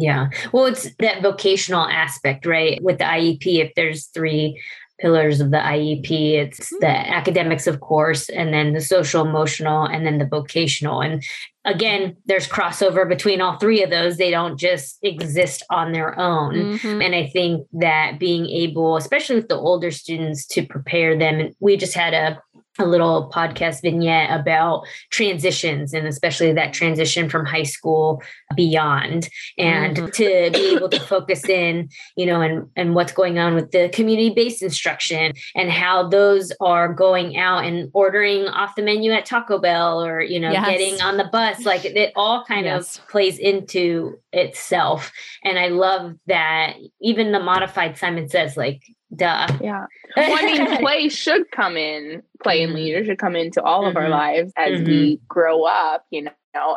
Yeah. 0.00 0.30
Well, 0.52 0.66
it's 0.66 0.92
that 0.98 1.22
vocational 1.22 1.86
aspect, 1.86 2.46
right? 2.46 2.82
With 2.82 2.98
the 2.98 3.04
IEP, 3.04 3.46
if 3.64 3.74
there's 3.76 4.06
three 4.06 4.60
pillars 5.00 5.40
of 5.40 5.50
the 5.50 5.58
IEP. 5.58 6.34
It's 6.34 6.70
the 6.70 6.86
mm-hmm. 6.86 7.12
academics, 7.12 7.66
of 7.66 7.80
course, 7.80 8.28
and 8.28 8.52
then 8.52 8.72
the 8.72 8.80
social 8.80 9.24
emotional, 9.24 9.84
and 9.84 10.06
then 10.06 10.18
the 10.18 10.26
vocational. 10.26 11.02
And 11.02 11.22
again, 11.64 12.16
there's 12.26 12.48
crossover 12.48 13.08
between 13.08 13.40
all 13.40 13.58
three 13.58 13.82
of 13.82 13.90
those. 13.90 14.16
They 14.16 14.30
don't 14.30 14.58
just 14.58 14.98
exist 15.02 15.64
on 15.70 15.92
their 15.92 16.18
own. 16.18 16.54
Mm-hmm. 16.54 17.02
And 17.02 17.14
I 17.14 17.26
think 17.26 17.66
that 17.72 18.18
being 18.18 18.46
able, 18.46 18.96
especially 18.96 19.36
with 19.36 19.48
the 19.48 19.58
older 19.58 19.90
students, 19.90 20.46
to 20.48 20.66
prepare 20.66 21.18
them, 21.18 21.54
we 21.60 21.76
just 21.76 21.94
had 21.94 22.14
a 22.14 22.40
a 22.78 22.84
little 22.84 23.30
podcast 23.32 23.82
vignette 23.82 24.30
about 24.38 24.84
transitions 25.10 25.94
and 25.94 26.06
especially 26.06 26.52
that 26.52 26.72
transition 26.72 27.28
from 27.28 27.46
high 27.46 27.62
school 27.62 28.22
beyond 28.56 29.28
and 29.58 29.96
mm-hmm. 29.96 30.06
to 30.06 30.50
be 30.52 30.74
able 30.74 30.88
to 30.88 31.00
focus 31.00 31.48
in 31.48 31.88
you 32.16 32.26
know 32.26 32.40
and 32.40 32.68
and 32.76 32.94
what's 32.94 33.12
going 33.12 33.38
on 33.38 33.54
with 33.54 33.70
the 33.70 33.88
community 33.90 34.30
based 34.30 34.62
instruction 34.62 35.32
and 35.54 35.70
how 35.70 36.08
those 36.08 36.52
are 36.60 36.92
going 36.92 37.36
out 37.36 37.64
and 37.64 37.90
ordering 37.94 38.46
off 38.48 38.74
the 38.74 38.82
menu 38.82 39.12
at 39.12 39.26
Taco 39.26 39.58
Bell 39.58 40.02
or 40.02 40.20
you 40.20 40.40
know 40.40 40.50
yes. 40.50 40.66
getting 40.66 41.00
on 41.00 41.16
the 41.16 41.28
bus 41.32 41.64
like 41.64 41.84
it 41.84 42.12
all 42.16 42.44
kind 42.44 42.66
yes. 42.66 42.98
of 42.98 43.08
plays 43.08 43.38
into 43.38 44.18
itself 44.32 45.12
and 45.44 45.58
i 45.58 45.68
love 45.68 46.14
that 46.26 46.74
even 47.00 47.32
the 47.32 47.40
modified 47.40 47.96
simon 47.96 48.28
says 48.28 48.56
like 48.56 48.82
duh 49.16 49.46
yeah 49.60 49.86
well, 50.16 50.38
i 50.38 50.44
mean 50.44 50.76
play 50.78 51.08
should 51.08 51.50
come 51.50 51.76
in 51.76 52.22
play 52.42 52.62
and 52.62 52.70
mm-hmm. 52.70 52.82
leader 52.82 53.04
should 53.04 53.18
come 53.18 53.36
into 53.36 53.62
all 53.62 53.80
mm-hmm. 53.80 53.90
of 53.90 53.96
our 53.96 54.02
mm-hmm. 54.04 54.12
lives 54.12 54.52
as 54.56 54.80
mm-hmm. 54.80 54.86
we 54.86 55.20
grow 55.28 55.64
up 55.64 56.04
you 56.10 56.22
know 56.22 56.30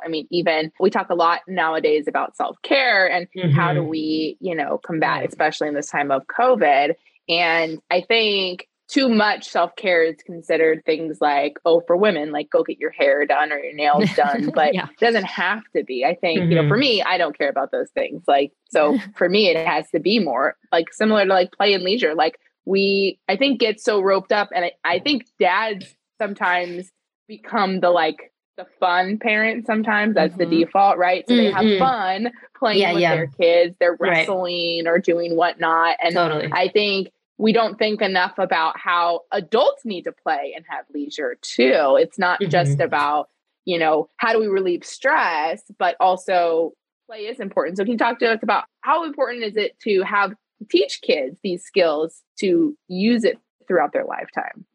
I 0.04 0.08
mean, 0.08 0.28
even 0.32 0.72
we 0.80 0.90
talk 0.90 1.12
a 1.12 1.16
lot 1.16 1.42
nowadays 1.48 2.08
about 2.08 2.36
self 2.36 2.60
care 2.64 3.08
and 3.08 3.28
mm-hmm. 3.38 3.52
how 3.52 3.74
do 3.74 3.84
we, 3.84 4.36
you 4.40 4.56
know, 4.56 4.80
combat, 4.84 5.24
especially 5.28 5.68
in 5.68 5.76
this 5.76 5.90
time 5.90 6.10
of 6.10 6.24
COVID. 6.28 6.96
And 7.30 7.80
I 7.92 8.02
think 8.02 8.68
too 8.88 9.10
much 9.10 9.50
self 9.50 9.76
care 9.76 10.04
is 10.04 10.16
considered 10.26 10.84
things 10.86 11.20
like, 11.20 11.58
oh, 11.66 11.82
for 11.86 11.98
women, 11.98 12.32
like 12.32 12.50
go 12.50 12.64
get 12.64 12.80
your 12.80 12.92
hair 12.92 13.26
done 13.26 13.52
or 13.52 13.58
your 13.58 13.74
nails 13.74 14.10
done, 14.16 14.52
but 14.56 14.74
yeah. 14.74 14.86
it 14.86 15.00
doesn't 15.00 15.26
have 15.26 15.62
to 15.76 15.84
be. 15.84 16.06
I 16.06 16.16
think, 16.16 16.40
mm-hmm. 16.40 16.52
you 16.52 16.56
know, 16.56 16.68
for 16.68 16.76
mm-hmm. 16.76 16.82
me, 16.82 17.04
I 17.04 17.18
don't 17.18 17.38
care 17.38 17.50
about 17.50 17.72
those 17.72 17.90
things. 17.90 18.24
Like, 18.28 18.54
so 18.70 18.98
for 19.16 19.28
me, 19.28 19.50
it 19.50 19.66
has 19.66 19.90
to 19.92 20.00
be 20.00 20.20
more 20.20 20.56
like 20.72 20.94
similar 20.94 21.26
to 21.26 21.34
like 21.34 21.52
play 21.52 21.74
and 21.74 21.84
leisure. 21.84 22.16
Like, 22.16 22.40
we, 22.66 23.20
I 23.28 23.36
think, 23.36 23.60
get 23.60 23.80
so 23.80 24.02
roped 24.02 24.32
up. 24.32 24.50
And 24.56 24.66
I, 24.66 24.72
I 24.84 25.00
think 25.00 25.26
dads 25.40 25.96
sometimes 26.20 26.90
become 27.28 27.82
the 27.82 27.90
like, 27.90 28.32
the 28.58 28.66
fun 28.80 29.20
parent 29.20 29.68
sometimes 29.68 30.16
that's 30.16 30.34
mm-hmm. 30.34 30.50
the 30.50 30.66
default 30.66 30.98
right 30.98 31.26
so 31.28 31.36
mm-hmm. 31.36 31.44
they 31.44 31.52
have 31.52 31.64
mm-hmm. 31.64 31.78
fun 31.78 32.32
playing 32.58 32.82
yeah, 32.82 32.94
with 32.94 33.02
yeah. 33.04 33.16
their 33.16 33.28
kids 33.28 33.76
they're 33.80 33.96
wrestling 34.00 34.84
right. 34.84 34.92
or 34.92 34.98
doing 34.98 35.36
whatnot 35.36 35.96
and 36.04 36.16
totally. 36.16 36.50
i 36.52 36.68
think 36.68 37.10
we 37.38 37.54
don't 37.54 37.78
think 37.78 38.02
enough 38.02 38.38
about 38.38 38.80
how 38.80 39.22
adults 39.32 39.86
need 39.86 40.04
to 40.04 40.12
play 40.12 40.54
and 40.56 40.66
have 40.70 40.86
leisure 40.94 41.38
too. 41.42 41.98
It's 42.00 42.18
not 42.18 42.40
mm-hmm. 42.40 42.50
just 42.50 42.80
about, 42.80 43.30
you 43.66 43.78
know, 43.78 44.10
how 44.18 44.34
do 44.34 44.40
we 44.40 44.48
relieve 44.48 44.84
stress, 44.84 45.62
but 45.78 45.96
also 46.00 46.74
play 47.08 47.22
is 47.22 47.40
important. 47.40 47.78
So 47.78 47.84
can 47.84 47.94
you 47.94 47.98
talk 47.98 48.20
to 48.20 48.32
us 48.32 48.40
about 48.42 48.66
how 48.82 49.06
important 49.06 49.44
is 49.44 49.56
it 49.56 49.80
to 49.82 50.02
have 50.02 50.34
teach 50.70 51.02
kids 51.02 51.38
these 51.44 51.64
skills 51.64 52.24
to 52.40 52.76
use 52.88 53.24
it 53.24 53.38
throughout 53.68 53.94
their 53.94 54.06
lifetime. 54.06 54.66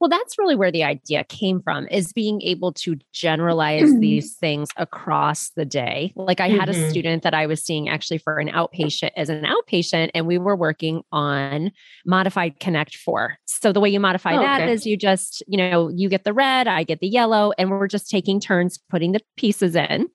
Well, 0.00 0.10
that's 0.10 0.38
really 0.38 0.56
where 0.56 0.72
the 0.72 0.84
idea 0.84 1.24
came 1.24 1.62
from 1.62 1.86
is 1.88 2.12
being 2.12 2.42
able 2.42 2.72
to 2.72 2.96
generalize 3.12 3.84
mm-hmm. 3.84 4.00
these 4.00 4.34
things 4.34 4.68
across 4.76 5.50
the 5.50 5.64
day. 5.64 6.12
Like 6.16 6.40
I 6.40 6.48
had 6.48 6.68
mm-hmm. 6.68 6.82
a 6.82 6.90
student 6.90 7.22
that 7.22 7.34
I 7.34 7.46
was 7.46 7.62
seeing 7.62 7.88
actually 7.88 8.18
for 8.18 8.38
an 8.38 8.48
outpatient 8.48 9.10
as 9.16 9.28
an 9.28 9.44
outpatient 9.44 10.10
and 10.14 10.26
we 10.26 10.38
were 10.38 10.56
working 10.56 11.02
on 11.12 11.70
modified 12.04 12.58
connect 12.60 12.96
4. 12.96 13.38
So 13.46 13.72
the 13.72 13.80
way 13.80 13.88
you 13.88 14.00
modify 14.00 14.36
oh, 14.36 14.40
that 14.40 14.62
okay. 14.62 14.72
is 14.72 14.86
you 14.86 14.96
just, 14.96 15.42
you 15.46 15.56
know, 15.56 15.88
you 15.88 16.08
get 16.08 16.24
the 16.24 16.32
red, 16.32 16.66
I 16.66 16.82
get 16.82 17.00
the 17.00 17.08
yellow 17.08 17.52
and 17.56 17.70
we're 17.70 17.88
just 17.88 18.10
taking 18.10 18.40
turns 18.40 18.78
putting 18.90 19.12
the 19.12 19.20
pieces 19.36 19.76
in. 19.76 20.08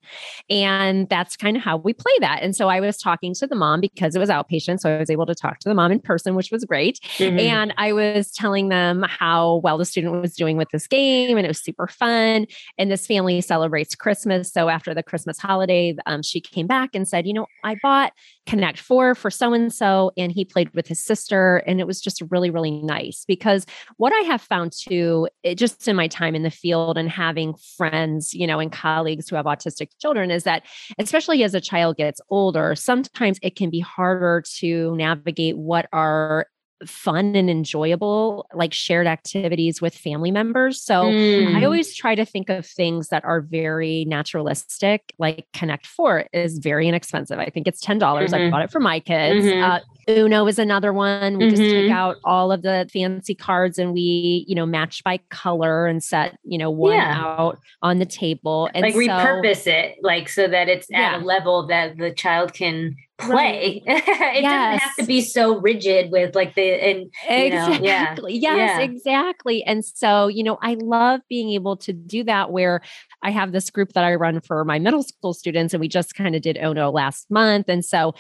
And 0.50 1.08
that's 1.10 1.38
kind 1.38 1.56
of 1.56 1.64
how 1.64 1.78
we 1.78 1.94
play 1.94 2.14
that. 2.20 2.42
And 2.42 2.56
so 2.56 2.68
I 2.68 2.80
was 2.80 2.98
talking 2.98 3.34
to 3.36 3.48
the 3.48 3.56
mom 3.56 3.82
because 3.82 4.16
it 4.16 4.20
was 4.20 4.30
outpatient 4.30 4.82
so 4.82 4.94
I 4.94 5.00
was 5.00 5.10
able 5.10 5.26
to 5.26 5.36
talk 5.36 5.60
to 5.60 5.70
the 5.70 5.76
mom 5.76 5.92
in 5.92 6.00
person 6.00 6.36
which 6.36 6.52
was 6.52 6.66
great. 6.66 7.00
Mm-hmm. 7.18 7.40
And 7.40 7.74
I 7.78 7.94
was 7.94 8.32
telling 8.32 8.70
them 8.70 9.06
how 9.08 9.29
well 9.64 9.78
the 9.78 9.86
student 9.86 10.22
was 10.22 10.36
doing 10.36 10.58
with 10.58 10.70
this 10.72 10.88
game 10.88 11.38
and 11.38 11.46
it 11.46 11.50
was 11.50 11.62
super 11.62 11.88
fun. 11.88 12.46
And 12.78 12.92
this 12.92 13.08
family 13.08 13.42
celebrates 13.42 13.96
Christmas. 13.96 14.52
So 14.52 14.70
after 14.70 14.94
the 14.94 15.04
Christmas 15.04 15.40
holiday, 15.40 15.96
um, 16.06 16.22
she 16.24 16.42
came 16.42 16.68
back 16.68 16.92
and 16.94 17.08
said, 17.08 17.28
You 17.28 17.34
know, 17.34 17.48
I 17.64 17.76
bought 17.82 18.14
Connect 18.46 18.80
Four 18.80 19.16
for 19.16 19.30
so 19.30 19.54
and 19.54 19.74
so, 19.74 20.12
and 20.18 20.32
he 20.32 20.46
played 20.46 20.74
with 20.74 20.88
his 20.88 21.04
sister. 21.04 21.58
And 21.68 21.80
it 21.80 21.88
was 21.88 22.02
just 22.02 22.22
really, 22.30 22.50
really 22.50 22.72
nice 22.72 23.26
because 23.28 23.66
what 23.98 24.14
I 24.14 24.22
have 24.22 24.42
found 24.42 24.72
too, 24.72 25.28
it, 25.44 25.56
just 25.56 25.88
in 25.88 25.96
my 25.96 26.08
time 26.08 26.36
in 26.36 26.44
the 26.44 26.52
field 26.52 26.98
and 26.98 27.10
having 27.10 27.54
friends, 27.78 28.34
you 28.34 28.48
know, 28.48 28.60
and 28.60 28.72
colleagues 28.72 29.30
who 29.30 29.36
have 29.36 29.46
autistic 29.46 29.90
children 30.00 30.32
is 30.32 30.44
that, 30.44 30.66
especially 30.98 31.44
as 31.44 31.54
a 31.54 31.62
child 31.62 31.98
gets 31.98 32.22
older, 32.30 32.76
sometimes 32.76 33.40
it 33.42 33.56
can 33.56 33.70
be 33.70 33.80
harder 33.80 34.44
to 34.60 34.96
navigate 34.96 35.58
what 35.58 35.88
are 35.94 36.48
fun 36.86 37.36
and 37.36 37.50
enjoyable 37.50 38.48
like 38.54 38.74
shared 38.74 39.08
activities 39.08 39.82
with 39.82 39.94
family 39.94 40.32
members 40.32 40.82
so 40.82 41.04
mm. 41.04 41.56
i 41.56 41.64
always 41.64 41.94
try 41.94 42.16
to 42.16 42.26
think 42.26 42.50
of 42.50 42.66
things 42.66 43.10
that 43.10 43.24
are 43.26 43.42
very 43.42 44.06
naturalistic 44.06 45.14
like 45.18 45.46
connect 45.54 45.86
four 45.86 46.26
is 46.32 46.60
very 46.60 46.88
inexpensive 46.88 47.40
i 47.40 47.46
think 47.50 47.68
it's 47.68 47.84
$10 47.84 48.00
mm-hmm. 48.00 48.34
i 48.34 48.50
bought 48.50 48.62
it 48.62 48.72
for 48.72 48.80
my 48.80 49.00
kids 49.00 49.46
mm-hmm. 49.46 49.64
uh, 49.64 49.80
Uno 50.10 50.48
is 50.48 50.60
another 50.60 50.92
one. 50.92 51.38
We 51.38 51.46
mm-hmm. 51.46 51.56
just 51.56 51.62
take 51.62 51.92
out 51.92 52.18
all 52.24 52.52
of 52.52 52.62
the 52.62 52.90
fancy 52.92 53.36
cards 53.36 53.78
and 53.78 53.94
we, 53.94 54.46
you 54.48 54.56
know, 54.56 54.66
match 54.66 55.04
by 55.04 55.20
color 55.30 55.86
and 55.88 56.04
set, 56.04 56.38
you 56.44 56.58
know, 56.58 56.72
one 56.72 56.94
yeah. 56.94 57.24
out 57.24 57.60
on 57.82 58.00
the 58.00 58.06
table. 58.06 58.70
And 58.74 58.82
like 58.82 58.94
so, 58.94 59.00
repurpose 59.00 59.68
it, 59.68 59.98
like 60.02 60.30
so 60.30 60.48
that 60.48 60.68
it's 60.68 60.88
yeah. 60.90 61.16
at 61.16 61.22
a 61.22 61.26
level 61.26 61.68
that 61.68 61.98
the 61.98 62.12
child 62.12 62.54
can 62.54 62.96
play. 63.20 63.84
Right. 63.86 64.04
it 64.08 64.42
yes. 64.42 64.44
doesn't 64.44 64.80
have 64.80 64.96
to 64.96 65.06
be 65.06 65.22
so 65.22 65.60
rigid 65.60 66.12
with 66.12 66.36
like 66.36 66.56
the 66.56 66.62
and 66.62 67.12
exactly. 67.28 68.40
Know, 68.40 68.50
yeah. 68.50 68.56
Yes, 68.56 68.80
yeah. 68.80 68.80
exactly. 68.80 69.64
And 69.64 69.84
so, 69.86 70.28
you 70.28 70.44
know, 70.44 70.58
I 70.62 70.76
love 70.76 71.22
being 71.30 71.52
able 71.52 71.78
to 71.78 71.94
do 71.94 72.24
that 72.24 72.52
where 72.52 72.82
I 73.22 73.32
have 73.32 73.52
this 73.52 73.70
group 73.70 73.94
that 73.94 74.04
I 74.04 74.16
run 74.16 74.40
for 74.42 74.64
my 74.64 74.80
middle 74.80 75.04
school 75.04 75.34
students 75.34 75.74
and 75.74 75.82
we 75.82 75.88
just 75.88 76.16
kind 76.16 76.36
of 76.36 76.42
did 76.42 76.58
Uno 76.58 76.92
last 76.92 77.30
month. 77.30 77.70
And 77.70 77.84
so, 77.84 78.16